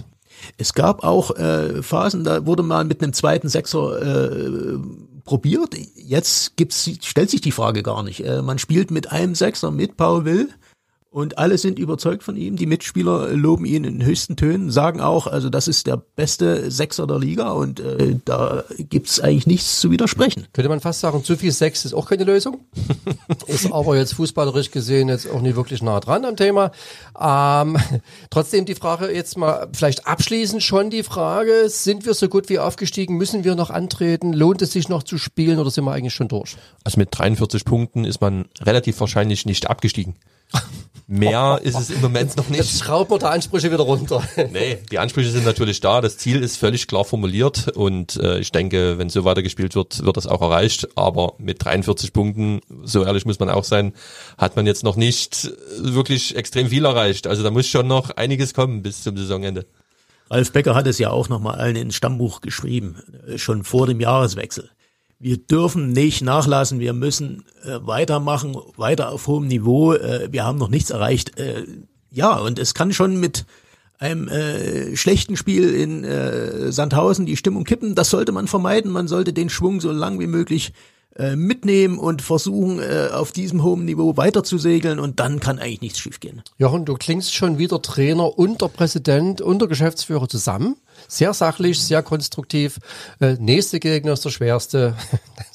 Es 0.58 0.74
gab 0.74 1.04
auch 1.04 1.36
äh, 1.36 1.82
Phasen, 1.82 2.24
da 2.24 2.46
wurde 2.46 2.64
mal 2.64 2.86
mit 2.86 3.02
einem 3.02 3.14
zweiten 3.14 3.50
Sechser 3.50 4.02
äh, 4.02 4.78
probiert. 5.26 5.76
Jetzt 5.96 6.56
gibt's, 6.58 6.90
stellt 7.04 7.30
sich 7.30 7.42
die 7.42 7.52
Frage 7.52 7.84
gar 7.84 8.04
nicht. 8.04 8.26
Äh, 8.26 8.42
man 8.42 8.58
spielt 8.58 8.92
mit 8.92 9.12
einem 9.12 9.36
Sechser, 9.36 9.72
mit 9.72 9.98
Paul 9.98 10.26
Will 10.26 10.50
und 11.12 11.40
alle 11.40 11.58
sind 11.58 11.80
überzeugt 11.80 12.22
von 12.22 12.36
ihm. 12.36 12.56
Die 12.56 12.68
Mitspieler 12.68 13.30
loben 13.30 13.66
ihn 13.66 13.84
in 13.84 14.06
höchsten 14.06 14.36
Tönen, 14.36 14.70
sagen 14.70 15.02
auch, 15.02 15.26
also 15.26 15.50
das 15.50 15.68
ist 15.68 15.88
der 15.88 15.98
beste 15.98 16.70
Sechser 16.70 17.08
der 17.08 17.18
Liga 17.18 17.50
und 17.50 17.80
äh, 17.80 18.18
da 18.26 18.64
gibt's 18.78 19.20
eigentlich 19.20 19.48
nichts 19.48 19.80
zu 19.80 19.90
widersprechen. 19.90 20.46
Könnte 20.54 20.70
man 20.70 20.82
fast 20.82 21.00
sagen, 21.00 21.24
zu 21.24 21.36
viel 21.36 21.52
Sex 21.52 21.84
ist 21.84 21.96
auch 21.96 22.08
keine 22.08 22.26
Lösung. 22.26 22.60
ist 23.48 23.72
aber 23.72 23.98
jetzt 23.98 24.14
fußballerisch 24.14 24.70
gesehen 24.70 25.10
jetzt 25.10 25.28
auch 25.30 25.42
nicht 25.42 25.56
wirklich 25.56 25.82
nah 25.82 26.00
dran 26.00 26.26
am 26.26 26.36
Thema. 26.36 26.72
Ähm, 27.20 27.78
trotzdem 28.30 28.66
die 28.66 28.76
Frage 28.76 29.12
jetzt 29.12 29.36
mal 29.36 29.68
vielleicht 29.74 30.06
abschließend 30.06 30.62
schon 30.62 30.92
die 30.92 31.02
Frage, 31.02 31.70
sind 31.70 32.06
wir 32.06 32.14
so 32.14 32.30
gut 32.30 32.50
wie 32.50 32.60
aufgestiegen? 32.60 33.18
Müssen 33.18 33.44
wir 33.44 33.56
noch 33.56 33.72
antreten? 33.72 34.32
Lohnt 34.32 34.62
es 34.62 34.74
sich 34.74 34.90
noch 34.90 35.02
zu 35.02 35.18
spielen 35.18 35.58
oder 35.58 35.72
sind 35.72 35.86
wir 35.86 35.92
eigentlich 35.92 36.14
schon 36.14 36.28
durch? 36.28 36.56
Also 36.84 37.00
mit 37.00 37.10
43 37.12 37.66
Punkten 37.66 38.06
ist 38.06 38.22
man 38.22 38.46
relativ 38.62 39.00
wahrscheinlich 39.00 39.48
nicht 39.48 39.68
abgestiegen. 39.72 40.16
Mehr 41.12 41.60
ist 41.64 41.76
es 41.76 41.90
im 41.90 42.02
Moment 42.02 42.38
noch 42.38 42.50
nicht. 42.50 42.60
Jetzt 42.60 42.84
schraubt 42.84 43.10
man 43.10 43.18
die 43.18 43.26
Ansprüche 43.26 43.72
wieder 43.72 43.82
runter. 43.82 44.22
nee, 44.52 44.78
die 44.92 45.00
Ansprüche 45.00 45.32
sind 45.32 45.44
natürlich 45.44 45.80
da. 45.80 46.02
Das 46.02 46.20
Ziel 46.20 46.44
ist 46.44 46.58
völlig 46.58 46.86
klar 46.86 47.04
formuliert 47.04 47.68
und 47.70 48.18
äh, 48.18 48.38
ich 48.38 48.52
denke, 48.52 49.00
wenn 49.00 49.10
so 49.10 49.26
weitergespielt 49.26 49.74
wird, 49.74 50.06
wird 50.06 50.18
das 50.18 50.28
auch 50.28 50.44
erreicht. 50.44 50.88
Aber 50.96 51.34
mit 51.40 51.66
43 51.66 52.14
Punkten, 52.14 52.62
so 52.84 53.04
ehrlich 53.04 53.26
muss 53.26 53.40
man 53.40 53.50
auch 53.50 53.64
sein, 53.64 53.94
hat 54.38 54.56
man 54.56 54.68
jetzt 54.68 54.84
noch 54.84 54.98
nicht 54.98 55.52
wirklich 55.80 56.36
extrem 56.36 56.68
viel 56.68 56.86
erreicht. 56.86 57.26
Also 57.26 57.42
da 57.42 57.50
muss 57.50 57.66
schon 57.66 57.88
noch 57.88 58.12
einiges 58.12 58.54
kommen 58.54 58.84
bis 58.84 59.02
zum 59.02 59.18
Saisonende. 59.18 59.66
Ralf 60.30 60.52
Becker 60.52 60.76
hat 60.76 60.86
es 60.86 61.00
ja 61.00 61.10
auch 61.10 61.28
nochmal 61.28 61.56
allen 61.56 61.76
ins 61.76 61.96
Stammbuch 61.96 62.42
geschrieben, 62.42 63.02
äh, 63.28 63.40
schon 63.40 63.64
vor 63.64 63.88
dem 63.88 64.00
Jahreswechsel 64.00 64.70
wir 65.20 65.38
dürfen 65.38 65.92
nicht 65.92 66.22
nachlassen, 66.22 66.80
wir 66.80 66.94
müssen 66.94 67.44
äh, 67.64 67.80
weitermachen, 67.82 68.56
weiter 68.78 69.12
auf 69.12 69.28
hohem 69.28 69.48
Niveau. 69.48 69.94
Äh, 69.94 70.30
wir 70.32 70.46
haben 70.46 70.58
noch 70.58 70.70
nichts 70.70 70.90
erreicht. 70.90 71.38
Äh, 71.38 71.66
ja, 72.10 72.38
und 72.38 72.58
es 72.58 72.74
kann 72.74 72.94
schon 72.94 73.20
mit 73.20 73.46
einem 74.00 74.30
äh, 74.30 74.96
schlechten 74.96 75.36
Spiel 75.36 75.76
in 75.76 76.06
äh, 76.06 76.72
Sandhausen 76.72 77.26
die 77.26 77.36
Stimmung 77.36 77.66
kippen. 77.66 77.96
Das 77.96 78.10
sollte 78.10 78.32
man 78.32 78.48
vermeiden. 78.48 78.92
Man 78.92 79.10
sollte 79.10 79.34
den 79.34 79.50
Schwung 79.50 79.82
so 79.82 79.92
lang 79.92 80.20
wie 80.22 80.28
möglich 80.28 80.72
äh, 81.16 81.36
mitnehmen 81.36 81.98
und 81.98 82.22
versuchen, 82.22 82.80
äh, 82.80 83.10
auf 83.12 83.32
diesem 83.32 83.64
hohen 83.64 83.86
Niveau 83.86 84.16
weiter 84.16 84.44
und 85.00 85.20
dann 85.20 85.40
kann 85.40 85.60
eigentlich 85.60 85.82
nichts 85.82 86.00
schiefgehen. 86.00 86.44
Jochen, 86.58 86.86
du 86.86 86.94
klingst 86.96 87.34
schon 87.34 87.58
wieder 87.58 87.82
Trainer 87.82 88.38
und 88.38 88.62
der 88.62 88.68
Präsident 88.68 89.42
und 89.42 89.60
der 89.60 89.68
Geschäftsführer 89.68 90.30
zusammen. 90.30 90.76
Sehr 91.08 91.34
sachlich, 91.34 91.80
sehr 91.80 92.04
konstruktiv. 92.04 92.80
Äh, 93.20 93.34
nächste 93.40 93.80
Gegner 93.80 94.14
ist 94.14 94.26
der 94.26 94.30
schwerste. 94.30 94.96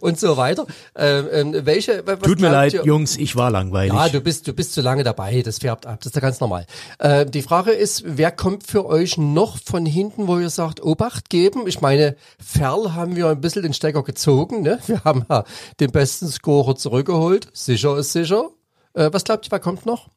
und 0.00 0.18
so 0.18 0.36
weiter. 0.36 0.66
Ähm, 0.94 1.28
ähm 1.30 1.66
welche, 1.66 2.06
was 2.06 2.20
Tut 2.20 2.40
mir 2.40 2.50
leid, 2.50 2.74
ihr? 2.74 2.84
Jungs, 2.84 3.16
ich 3.16 3.36
war 3.36 3.50
langweilig. 3.50 3.92
Ja, 3.92 4.08
du 4.08 4.20
bist, 4.20 4.46
du 4.46 4.52
bist 4.52 4.72
zu 4.74 4.80
lange 4.80 5.04
dabei, 5.04 5.42
das 5.42 5.58
färbt 5.58 5.86
ab, 5.86 5.98
das 6.00 6.06
ist 6.06 6.14
ja 6.14 6.20
ganz 6.20 6.40
normal. 6.40 6.66
Äh, 6.98 7.26
die 7.26 7.42
Frage 7.42 7.72
ist, 7.72 8.04
wer 8.06 8.30
kommt 8.30 8.66
für 8.66 8.86
euch 8.86 9.18
noch 9.18 9.58
von 9.58 9.86
hinten, 9.86 10.26
wo 10.26 10.38
ihr 10.38 10.50
sagt, 10.50 10.82
Obacht 10.82 11.30
geben? 11.30 11.66
Ich 11.66 11.80
meine, 11.80 12.16
Ferl 12.38 12.94
haben 12.94 13.16
wir 13.16 13.28
ein 13.28 13.40
bisschen 13.40 13.62
den 13.62 13.74
Stecker 13.74 14.02
gezogen, 14.02 14.62
ne? 14.62 14.78
Wir 14.86 15.02
haben 15.04 15.24
ja 15.28 15.44
den 15.80 15.90
besten 15.90 16.28
Scorer 16.28 16.76
zurückgeholt, 16.76 17.48
sicher 17.52 17.98
ist 17.98 18.12
sicher. 18.12 18.50
Äh, 18.94 19.10
was 19.12 19.24
glaubt 19.24 19.46
ihr, 19.46 19.52
wer 19.52 19.60
kommt 19.60 19.86
noch? 19.86 20.08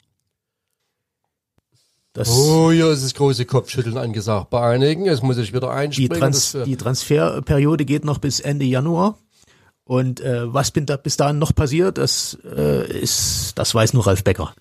Das 2.17 2.30
oh 2.32 2.72
ja, 2.72 2.88
es 2.88 3.04
ist 3.04 3.15
große 3.15 3.46
Kopfschütteln 3.46 3.96
angesagt 3.96 4.50
bei 4.50 4.60
einigen. 4.60 5.06
Jetzt 5.06 5.22
muss 5.22 5.38
ich 5.38 5.54
wieder 5.54 5.70
einspringen. 5.70 6.12
Die, 6.12 6.20
Trans 6.20 6.58
die 6.65 6.76
Transferperiode 6.76 7.86
geht 7.86 8.06
noch 8.06 8.17
bis 8.17 8.39
Ende 8.39 8.65
Januar. 8.65 9.20
Und 9.88 10.21
äh, 10.21 10.54
was 10.54 10.71
bin 10.71 10.86
da 10.86 10.97
bis 10.97 11.17
dahin 11.17 11.39
noch 11.39 11.56
passiert, 11.56 11.97
das 11.97 12.38
äh, 12.43 13.00
ist, 13.00 13.54
das 13.56 13.73
weiß 13.73 13.93
nur 13.93 14.06
Ralf 14.06 14.23
Becker. 14.23 14.54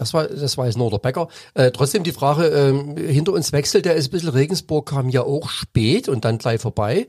Das 0.00 0.14
war, 0.14 0.26
das 0.28 0.56
weiß 0.56 0.76
nur 0.76 0.90
der 0.90 0.96
Becker. 0.96 1.28
Äh, 1.52 1.72
trotzdem 1.72 2.04
die 2.04 2.12
Frage, 2.12 2.46
ähm, 2.46 2.96
hinter 2.96 3.34
uns 3.34 3.52
wechselt 3.52 3.84
der 3.84 3.96
ist 3.96 4.08
ein 4.08 4.10
bisschen, 4.12 4.30
Regensburg 4.30 4.88
kam 4.88 5.10
ja 5.10 5.22
auch 5.22 5.50
spät 5.50 6.08
und 6.08 6.24
dann 6.24 6.38
gleich 6.38 6.58
vorbei. 6.58 7.06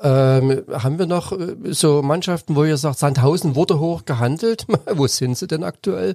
Ähm, 0.00 0.62
haben 0.72 0.98
wir 0.98 1.06
noch 1.06 1.30
äh, 1.30 1.54
so 1.66 2.02
Mannschaften, 2.02 2.56
wo 2.56 2.64
ihr 2.64 2.78
sagt, 2.78 2.98
Sandhausen 2.98 3.54
wurde 3.54 3.78
hoch 3.78 4.06
gehandelt? 4.06 4.66
wo 4.92 5.06
sind 5.06 5.38
sie 5.38 5.46
denn 5.46 5.62
aktuell? 5.62 6.14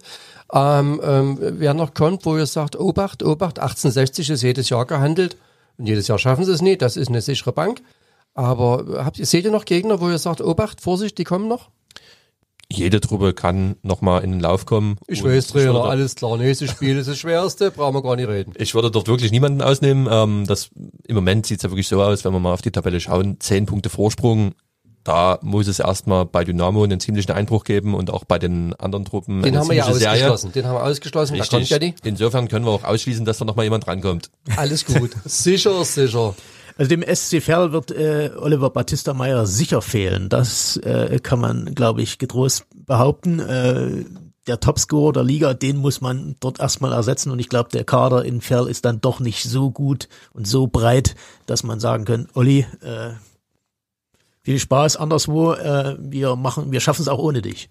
Ähm, 0.51 0.99
ähm, 1.01 1.37
wer 1.39 1.73
noch 1.73 1.93
kommt, 1.93 2.25
wo 2.25 2.35
ihr 2.35 2.45
sagt, 2.45 2.77
Obacht, 2.77 3.23
Obacht, 3.23 3.59
1860 3.59 4.31
ist 4.31 4.41
jedes 4.41 4.67
Jahr 4.67 4.85
gehandelt 4.85 5.37
und 5.77 5.85
jedes 5.85 6.09
Jahr 6.09 6.19
schaffen 6.19 6.43
sie 6.43 6.51
es 6.51 6.61
nicht, 6.61 6.81
das 6.81 6.97
ist 6.97 7.07
eine 7.07 7.21
sichere 7.21 7.53
Bank. 7.53 7.81
Aber 8.38 9.04
habt 9.04 9.17
ihr, 9.17 9.26
seht 9.26 9.45
ihr 9.45 9.52
noch 9.52 9.65
Gegner, 9.65 10.00
wo 10.00 10.10
ihr 10.10 10.19
sagt, 10.19 10.41
Obacht, 10.41 10.80
Vorsicht, 10.80 11.17
die 11.17 11.23
kommen 11.23 11.47
noch? 11.47 11.71
Jede 12.71 13.02
Truppe 13.02 13.34
kann 13.34 13.78
nochmal 13.82 14.23
in 14.23 14.30
den 14.30 14.39
Lauf 14.39 14.67
kommen. 14.67 14.97
Ich 15.08 15.23
weiß, 15.23 15.47
Trainer, 15.47 15.86
alles 15.86 16.13
klar. 16.13 16.38
Nächstes 16.38 16.69
Spiel 16.69 16.97
ist 16.97 17.08
das 17.08 17.17
Schwerste, 17.17 17.71
brauchen 17.71 17.95
wir 17.95 18.04
gar 18.04 18.15
nicht 18.15 18.28
reden. 18.28 18.54
Ich 18.58 18.76
würde 18.76 18.91
dort 18.91 19.08
wirklich 19.08 19.32
niemanden 19.32 19.63
ausnehmen. 19.63 20.08
Ähm, 20.12 20.43
das, 20.45 20.69
Im 21.08 21.15
Moment 21.15 21.47
sieht 21.47 21.58
es 21.58 21.63
ja 21.63 21.71
wirklich 21.71 21.88
so 21.88 22.00
aus, 22.04 22.26
wenn 22.26 22.34
wir 22.34 22.39
mal 22.39 22.54
auf 22.54 22.62
die 22.62 22.69
Tabelle 22.69 23.00
schauen, 23.00 23.39
zehn 23.39 23.65
Punkte 23.65 23.89
Vorsprung. 23.89 24.54
Da 25.04 25.39
muss 25.41 25.67
es 25.67 25.80
erstmal 25.80 26.26
bei 26.26 26.43
Dynamo 26.43 26.84
einen 26.84 27.00
ziemlichen 27.00 27.32
Einbruch 27.32 27.63
geben 27.63 27.95
und 27.95 28.12
auch 28.12 28.23
bei 28.23 28.38
den 28.38 28.76
anderen 28.76 29.06
Truppen. 29.06 29.41
Den 29.41 29.58
haben 29.58 29.67
wir 29.67 29.78
ja 29.78 29.86
ziemliche 29.86 30.04
Serie. 30.04 30.15
ausgeschlossen. 30.15 30.52
Den 30.52 30.65
haben 30.67 30.76
wir 30.76 30.84
ausgeschlossen, 30.84 31.38
da 31.38 31.45
kommt 31.45 31.62
Richtig. 31.62 31.69
ja 31.69 31.80
die. 31.80 31.95
Insofern 32.04 32.50
können 32.50 32.65
wir 32.65 32.71
auch 32.71 32.84
ausschließen, 32.84 33.26
dass 33.26 33.39
da 33.39 33.45
nochmal 33.45 33.65
jemand 33.65 33.88
rankommt. 33.88 34.30
Alles 34.58 34.86
gut. 34.86 35.12
sicher, 35.26 35.84
sicher. 35.86 36.36
Also 36.77 36.89
dem 36.89 37.03
SC 37.03 37.41
Verl 37.41 37.71
wird 37.71 37.91
äh, 37.91 38.31
Oliver 38.37 38.69
Battista 38.69 39.13
Meyer 39.13 39.47
sicher 39.47 39.81
fehlen. 39.81 40.29
Das 40.29 40.77
äh, 40.77 41.19
kann 41.21 41.39
man, 41.39 41.73
glaube 41.73 42.01
ich, 42.01 42.19
getrost 42.19 42.65
behaupten. 42.85 43.39
Äh, 43.39 44.05
der 44.45 44.59
Topscorer 44.59 45.13
der 45.13 45.23
Liga, 45.23 45.53
den 45.53 45.77
muss 45.77 46.01
man 46.01 46.35
dort 46.39 46.59
erstmal 46.59 46.93
ersetzen. 46.93 47.31
Und 47.31 47.39
ich 47.39 47.49
glaube, 47.49 47.69
der 47.69 47.83
Kader 47.83 48.23
in 48.23 48.41
Verl 48.41 48.67
ist 48.67 48.85
dann 48.85 49.01
doch 49.01 49.19
nicht 49.19 49.43
so 49.43 49.71
gut 49.71 50.07
und 50.33 50.47
so 50.47 50.67
breit, 50.67 51.15
dass 51.47 51.63
man 51.63 51.79
sagen 51.79 52.05
kann, 52.05 52.29
Olli, 52.33 52.65
äh, 52.81 53.11
viel 54.41 54.59
Spaß 54.59 54.97
anderswo. 54.97 55.53
Äh, 55.53 55.97
wir 55.99 56.35
machen, 56.35 56.71
wir 56.71 56.79
schaffen 56.79 57.01
es 57.01 57.07
auch 57.07 57.19
ohne 57.19 57.41
dich. 57.41 57.69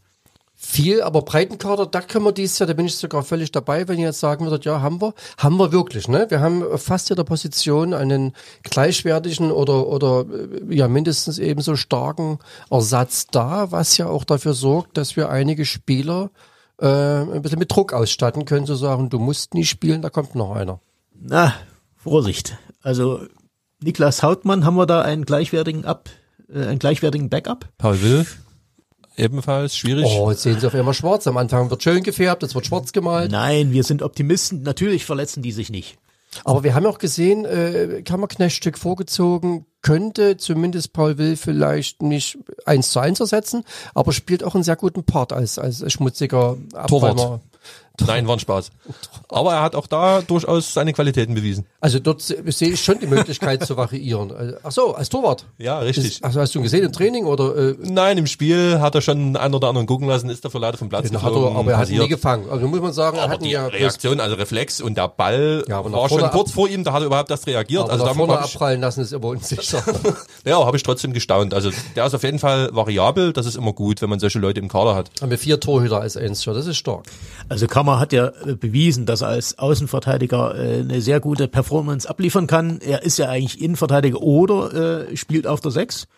Viel, 0.58 1.02
aber 1.02 1.20
Breitenkader, 1.20 1.84
da 1.84 2.00
können 2.00 2.24
wir 2.24 2.32
dieses 2.32 2.58
Jahr, 2.58 2.66
da 2.66 2.72
bin 2.72 2.86
ich 2.86 2.96
sogar 2.96 3.22
völlig 3.22 3.52
dabei, 3.52 3.88
wenn 3.88 3.98
ihr 3.98 4.06
jetzt 4.06 4.20
sagen 4.20 4.46
würdet, 4.46 4.64
ja, 4.64 4.80
haben 4.80 5.02
wir, 5.02 5.12
haben 5.36 5.58
wir 5.58 5.70
wirklich, 5.70 6.08
ne? 6.08 6.26
Wir 6.30 6.40
haben 6.40 6.64
fast 6.78 7.10
jeder 7.10 7.24
Position 7.24 7.92
einen 7.92 8.32
gleichwertigen 8.62 9.52
oder, 9.52 9.86
oder, 9.86 10.24
äh, 10.30 10.74
ja, 10.74 10.88
mindestens 10.88 11.38
ebenso 11.38 11.76
starken 11.76 12.38
Ersatz 12.70 13.26
da, 13.26 13.70
was 13.70 13.98
ja 13.98 14.06
auch 14.06 14.24
dafür 14.24 14.54
sorgt, 14.54 14.96
dass 14.96 15.14
wir 15.14 15.28
einige 15.28 15.66
Spieler, 15.66 16.30
äh, 16.80 16.86
ein 16.86 17.42
bisschen 17.42 17.58
mit 17.58 17.70
Druck 17.70 17.92
ausstatten 17.92 18.46
können, 18.46 18.64
zu 18.64 18.76
sagen, 18.76 19.10
du 19.10 19.18
musst 19.18 19.52
nie 19.52 19.64
spielen, 19.64 20.00
da 20.00 20.08
kommt 20.08 20.34
noch 20.34 20.56
einer. 20.56 20.80
Na, 21.20 21.52
Vorsicht. 21.96 22.56
Also 22.82 23.20
Niklas 23.82 24.22
Hautmann 24.22 24.64
haben 24.64 24.76
wir 24.76 24.86
da 24.86 25.02
einen 25.02 25.26
gleichwertigen 25.26 25.84
Ab, 25.84 26.08
äh, 26.48 26.64
einen 26.64 26.78
gleichwertigen 26.78 27.28
Backup. 27.28 27.68
Paul 27.76 28.00
Will, 28.00 28.26
ebenfalls 29.16 29.76
schwierig. 29.76 30.06
Oh, 30.06 30.30
jetzt 30.30 30.42
sehen 30.42 30.58
sie 30.60 30.66
auf 30.66 30.74
einmal 30.74 30.94
schwarz. 30.94 31.26
Am 31.26 31.36
Anfang 31.36 31.70
wird 31.70 31.82
schön 31.82 32.02
gefärbt, 32.02 32.42
jetzt 32.42 32.54
wird 32.54 32.66
schwarz 32.66 32.92
gemalt. 32.92 33.30
Nein, 33.30 33.72
wir 33.72 33.84
sind 33.84 34.02
Optimisten. 34.02 34.62
Natürlich 34.62 35.04
verletzen 35.04 35.42
die 35.42 35.52
sich 35.52 35.70
nicht. 35.70 35.98
Aber 36.44 36.62
wir 36.64 36.74
haben 36.74 36.86
auch 36.86 36.98
gesehen, 36.98 37.44
äh, 37.44 38.02
Kammerknechtstück 38.02 38.76
vorgezogen, 38.78 39.64
könnte 39.80 40.36
zumindest 40.36 40.92
Paul 40.92 41.16
Will 41.18 41.36
vielleicht 41.36 42.02
nicht 42.02 42.38
eins 42.64 42.90
zu 42.90 43.00
eins 43.00 43.20
ersetzen, 43.20 43.64
aber 43.94 44.12
spielt 44.12 44.44
auch 44.44 44.54
einen 44.54 44.64
sehr 44.64 44.76
guten 44.76 45.04
Part 45.04 45.32
als, 45.32 45.58
als 45.58 45.90
schmutziger 45.90 46.56
Torwart. 46.88 47.12
Abräumer. 47.12 47.40
Nein, 48.06 48.26
war 48.26 48.36
ein 48.36 48.40
Spaß. 48.40 48.70
Aber 49.28 49.54
er 49.54 49.62
hat 49.62 49.74
auch 49.74 49.86
da 49.86 50.22
durchaus 50.22 50.74
seine 50.74 50.92
Qualitäten 50.92 51.34
bewiesen. 51.34 51.66
Also 51.80 51.98
dort 51.98 52.22
se- 52.22 52.42
sehe 52.46 52.70
ich 52.70 52.82
schon 52.82 52.98
die 52.98 53.06
Möglichkeit 53.06 53.64
zu 53.66 53.76
variieren. 53.76 54.32
Also, 54.32 54.56
Ach 54.62 54.72
so, 54.72 54.94
als 54.94 55.08
Torwart. 55.08 55.44
Ja, 55.58 55.78
richtig. 55.80 56.06
Ist, 56.06 56.24
also 56.24 56.40
hast 56.40 56.54
du 56.54 56.58
ihn 56.60 56.62
gesehen 56.62 56.84
im 56.84 56.92
Training 56.92 57.24
oder? 57.26 57.56
Äh, 57.56 57.74
Nein, 57.80 58.18
im 58.18 58.26
Spiel 58.26 58.80
hat 58.80 58.94
er 58.94 59.00
schon 59.00 59.36
einen 59.36 59.54
oder 59.54 59.68
anderen 59.68 59.86
gucken 59.86 60.08
lassen, 60.08 60.28
ist 60.30 60.44
dafür 60.44 60.60
leider 60.60 60.78
vom 60.78 60.88
Platz 60.88 61.06
hat 61.06 61.12
er, 61.12 61.20
geflogen, 61.20 61.56
aber 61.56 61.72
er 61.72 61.78
hat 61.78 61.88
ihn 61.90 62.00
nie 62.00 62.08
gefangen. 62.08 62.48
Also 62.50 62.66
muss 62.68 62.80
man 62.80 62.92
sagen, 62.92 63.16
er 63.18 63.24
Aber 63.24 63.32
hat 63.34 63.40
ihn 63.40 63.44
die 63.46 63.50
ja 63.52 63.66
Reaktion, 63.66 64.20
also 64.20 64.36
Reflex 64.36 64.80
und 64.80 64.96
der 64.96 65.08
Ball 65.08 65.64
Ja, 65.68 65.84
war 65.84 66.08
schon 66.08 66.22
kurz 66.30 66.50
vor 66.52 66.68
ihm, 66.68 66.84
da 66.84 66.92
hat 66.92 67.02
er 67.02 67.06
überhaupt 67.06 67.30
erst 67.30 67.46
reagiert. 67.46 67.82
aber 67.82 67.92
also 67.92 68.04
da 68.04 68.14
vorne 68.14 68.38
abprallen 68.38 68.80
lassen 68.80 69.00
ist 69.00 69.12
aber 69.12 69.28
unsicher. 69.28 69.82
ja, 70.44 70.64
habe 70.64 70.76
ich 70.76 70.82
trotzdem 70.82 71.12
gestaunt. 71.12 71.54
Also 71.54 71.70
der 71.94 72.06
ist 72.06 72.14
auf 72.14 72.22
jeden 72.22 72.38
Fall 72.38 72.68
variabel, 72.72 73.32
das 73.32 73.46
ist 73.46 73.56
immer 73.56 73.72
gut, 73.72 74.02
wenn 74.02 74.10
man 74.10 74.18
solche 74.20 74.38
Leute 74.38 74.60
im 74.60 74.68
Kader 74.68 74.94
hat. 74.94 75.10
haben 75.20 75.30
wir 75.30 75.38
vier 75.38 75.60
Torhüter 75.60 76.00
als 76.00 76.16
Einser, 76.16 76.54
das 76.54 76.66
ist 76.66 76.76
stark. 76.76 77.04
Also 77.48 77.66
Kammer 77.86 78.00
hat 78.00 78.12
ja 78.12 78.32
äh, 78.44 78.56
bewiesen, 78.56 79.06
dass 79.06 79.20
er 79.20 79.28
als 79.28 79.60
Außenverteidiger 79.60 80.56
äh, 80.56 80.80
eine 80.80 81.00
sehr 81.00 81.20
gute 81.20 81.46
Performance 81.46 82.10
abliefern 82.10 82.48
kann. 82.48 82.80
Er 82.80 83.04
ist 83.04 83.16
ja 83.16 83.28
eigentlich 83.28 83.60
Innenverteidiger 83.62 84.20
oder 84.20 85.08
äh, 85.08 85.16
spielt 85.16 85.46
auf 85.46 85.60
der 85.60 85.70
Sechs. 85.70 86.08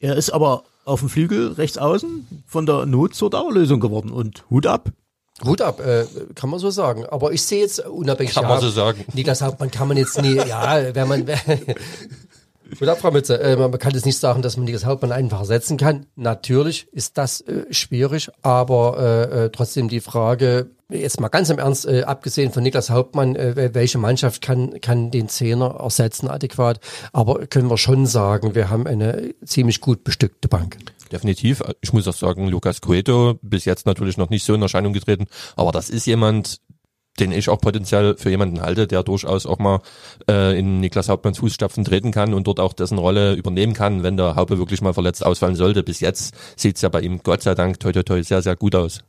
Er 0.00 0.16
ist 0.16 0.30
aber 0.30 0.64
auf 0.84 0.98
dem 0.98 1.08
Flügel 1.08 1.52
rechts 1.52 1.78
außen 1.78 2.26
von 2.48 2.66
der 2.66 2.86
Not 2.86 3.14
zur 3.14 3.30
Dauerlösung 3.30 3.78
geworden 3.78 4.10
und 4.10 4.42
Hut 4.50 4.66
ab. 4.66 4.88
Hut 5.44 5.62
ab, 5.62 5.78
äh, 5.78 6.06
kann 6.34 6.50
man 6.50 6.58
so 6.58 6.70
sagen. 6.70 7.06
Aber 7.06 7.32
ich 7.32 7.42
sehe 7.42 7.60
jetzt 7.60 7.78
unabhängig. 7.86 8.34
Kann 8.34 8.48
man 8.48 8.60
so 8.60 8.70
sagen. 8.70 9.04
Niklas 9.14 9.42
Hauptmann 9.42 9.70
kann 9.70 9.86
man 9.86 9.98
jetzt 9.98 10.20
nie, 10.20 10.34
ja, 10.34 10.92
wenn 10.92 11.06
man, 11.06 11.24
Ab, 12.80 12.98
Frau 13.00 13.10
Mütze, 13.10 13.40
äh, 13.40 13.56
man 13.56 13.78
kann 13.78 13.92
jetzt 13.92 14.06
nicht 14.06 14.18
sagen, 14.18 14.42
dass 14.42 14.56
man 14.56 14.64
Niklas 14.64 14.84
Hauptmann 14.84 15.12
einfach 15.12 15.40
ersetzen 15.40 15.76
kann. 15.76 16.06
Natürlich 16.16 16.88
ist 16.92 17.18
das 17.18 17.40
äh, 17.42 17.72
schwierig, 17.72 18.30
aber 18.42 18.96
äh, 18.98 19.44
äh, 19.44 19.50
trotzdem 19.50 19.88
die 19.88 20.00
Frage, 20.00 20.70
jetzt 20.88 21.20
mal 21.20 21.28
ganz 21.28 21.50
im 21.50 21.58
Ernst, 21.58 21.86
äh, 21.86 22.02
abgesehen 22.02 22.50
von 22.50 22.62
Niklas 22.62 22.90
Hauptmann, 22.90 23.36
äh, 23.36 23.70
welche 23.72 23.98
Mannschaft 23.98 24.42
kann, 24.42 24.80
kann 24.80 25.10
den 25.10 25.28
Zehner 25.28 25.76
ersetzen 25.78 26.28
adäquat? 26.28 26.80
Aber 27.12 27.46
können 27.46 27.70
wir 27.70 27.78
schon 27.78 28.06
sagen, 28.06 28.54
wir 28.54 28.70
haben 28.70 28.86
eine 28.86 29.34
ziemlich 29.44 29.80
gut 29.80 30.02
bestückte 30.02 30.48
Bank. 30.48 30.78
Definitiv. 31.12 31.62
Ich 31.82 31.92
muss 31.92 32.08
auch 32.08 32.14
sagen, 32.14 32.48
Lukas 32.48 32.80
Cueto, 32.80 33.38
bis 33.42 33.64
jetzt 33.66 33.86
natürlich 33.86 34.16
noch 34.16 34.30
nicht 34.30 34.44
so 34.44 34.54
in 34.54 34.62
Erscheinung 34.62 34.92
getreten, 34.92 35.26
aber 35.56 35.70
das 35.70 35.90
ist 35.90 36.06
jemand, 36.06 36.60
den 37.20 37.32
ich 37.32 37.48
auch 37.48 37.60
potenziell 37.60 38.16
für 38.16 38.30
jemanden 38.30 38.60
halte, 38.60 38.86
der 38.86 39.02
durchaus 39.02 39.46
auch 39.46 39.58
mal 39.58 39.80
äh, 40.28 40.58
in 40.58 40.80
Niklas 40.80 41.08
Hauptmanns 41.08 41.38
Fußstapfen 41.38 41.84
treten 41.84 42.10
kann 42.10 42.32
und 42.34 42.46
dort 42.46 42.60
auch 42.60 42.72
dessen 42.72 42.98
Rolle 42.98 43.34
übernehmen 43.34 43.74
kann, 43.74 44.02
wenn 44.02 44.16
der 44.16 44.36
Haupe 44.36 44.58
wirklich 44.58 44.80
mal 44.80 44.94
verletzt 44.94 45.24
ausfallen 45.24 45.54
sollte. 45.54 45.82
Bis 45.82 46.00
jetzt 46.00 46.34
sieht's 46.56 46.80
ja 46.80 46.88
bei 46.88 47.00
ihm 47.00 47.22
Gott 47.22 47.42
sei 47.42 47.54
Dank 47.54 47.80
toi 47.80 47.92
toi 47.92 48.02
toi 48.02 48.22
sehr, 48.22 48.42
sehr 48.42 48.56
gut 48.56 48.74
aus. 48.74 49.00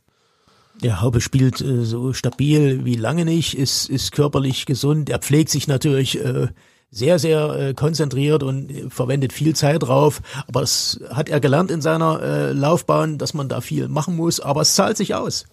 Der 0.82 1.00
Haube 1.00 1.20
spielt 1.20 1.60
äh, 1.60 1.84
so 1.84 2.12
stabil 2.12 2.84
wie 2.84 2.96
lange 2.96 3.24
nicht, 3.24 3.56
ist, 3.56 3.88
ist 3.88 4.12
körperlich 4.12 4.66
gesund. 4.66 5.08
Er 5.08 5.20
pflegt 5.20 5.48
sich 5.48 5.68
natürlich 5.68 6.22
äh, 6.22 6.48
sehr, 6.90 7.18
sehr 7.18 7.50
äh, 7.50 7.74
konzentriert 7.74 8.42
und 8.42 8.70
äh, 8.70 8.90
verwendet 8.90 9.32
viel 9.32 9.54
Zeit 9.54 9.82
drauf. 9.82 10.20
Aber 10.46 10.60
das 10.60 11.00
hat 11.10 11.28
er 11.28 11.40
gelernt 11.40 11.70
in 11.70 11.80
seiner 11.80 12.20
äh, 12.20 12.52
Laufbahn, 12.52 13.18
dass 13.18 13.34
man 13.34 13.48
da 13.48 13.60
viel 13.60 13.88
machen 13.88 14.16
muss. 14.16 14.40
Aber 14.40 14.62
es 14.62 14.74
zahlt 14.74 14.96
sich 14.96 15.14
aus. 15.14 15.46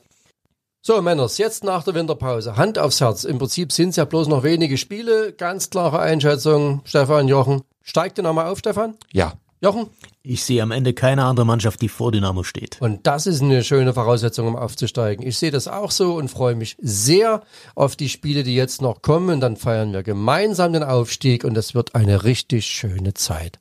So, 0.84 1.00
Männers, 1.00 1.38
jetzt 1.38 1.64
nach 1.64 1.84
der 1.84 1.94
Winterpause. 1.94 2.58
Hand 2.58 2.80
aufs 2.80 3.02
Herz. 3.02 3.24
Im 3.24 3.38
Prinzip 3.38 3.72
sind 3.72 3.90
es 3.90 3.98
ja 3.98 4.06
bloß 4.06 4.28
noch 4.28 4.42
wenige 4.42 4.80
Spiele. 4.80 5.32
Ganz 5.32 5.70
klare 5.70 6.00
Einschätzung. 6.00 6.82
Stefan, 6.86 7.28
Jochen. 7.28 7.62
Steigt 7.84 8.18
ihr 8.18 8.24
nochmal 8.24 8.48
auf, 8.48 8.58
Stefan? 8.58 8.96
Ja, 9.14 9.34
Jochen? 9.62 9.92
Ich 10.24 10.44
sehe 10.44 10.64
am 10.64 10.72
Ende 10.72 10.94
keine 10.94 11.26
andere 11.26 11.46
Mannschaft, 11.46 11.84
die 11.84 11.88
vor 11.88 12.12
Dynamo 12.12 12.42
steht. 12.42 12.82
Und 12.82 13.06
das 13.06 13.28
ist 13.28 13.44
eine 13.44 13.64
schöne 13.64 13.94
Voraussetzung, 13.94 14.48
um 14.48 14.56
aufzusteigen. 14.56 15.24
Ich 15.24 15.38
sehe 15.38 15.52
das 15.52 15.68
auch 15.68 15.92
so 15.92 16.16
und 16.16 16.30
freue 16.30 16.56
mich 16.56 16.78
sehr 16.82 17.44
auf 17.76 17.96
die 17.96 18.10
Spiele, 18.10 18.42
die 18.42 18.56
jetzt 18.56 18.82
noch 18.82 19.04
kommen. 19.04 19.36
Und 19.36 19.42
dann 19.42 19.58
feiern 19.58 19.94
wir 19.94 20.02
gemeinsam 20.02 20.74
den 20.74 20.84
Aufstieg 20.84 21.44
und 21.44 21.56
es 21.60 21.76
wird 21.76 21.94
eine 21.94 22.24
richtig 22.24 22.66
schöne 22.66 23.14
Zeit. 23.14 23.60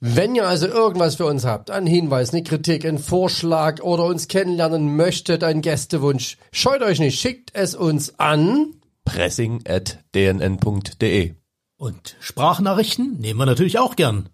Wenn 0.00 0.34
ihr 0.34 0.46
also 0.46 0.66
irgendwas 0.66 1.14
für 1.14 1.24
uns 1.24 1.46
habt, 1.46 1.70
einen 1.70 1.86
Hinweis, 1.86 2.34
eine 2.34 2.42
Kritik, 2.42 2.84
einen 2.84 2.98
Vorschlag 2.98 3.80
oder 3.82 4.04
uns 4.04 4.28
kennenlernen 4.28 4.94
möchtet, 4.94 5.42
einen 5.42 5.62
Gästewunsch, 5.62 6.36
scheut 6.52 6.82
euch 6.82 6.98
nicht, 7.00 7.18
schickt 7.18 7.52
es 7.54 7.74
uns 7.74 8.18
an. 8.18 8.74
pressing 9.06 9.62
at 9.66 10.04
dnn.de. 10.14 11.32
Und 11.78 12.16
Sprachnachrichten 12.20 13.18
nehmen 13.20 13.40
wir 13.40 13.46
natürlich 13.46 13.78
auch 13.78 13.96
gern. 13.96 14.28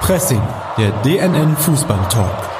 Pressing, 0.00 0.42
der 0.78 0.90
DNN 1.02 1.56
Fußball 1.56 2.08
Talk. 2.08 2.57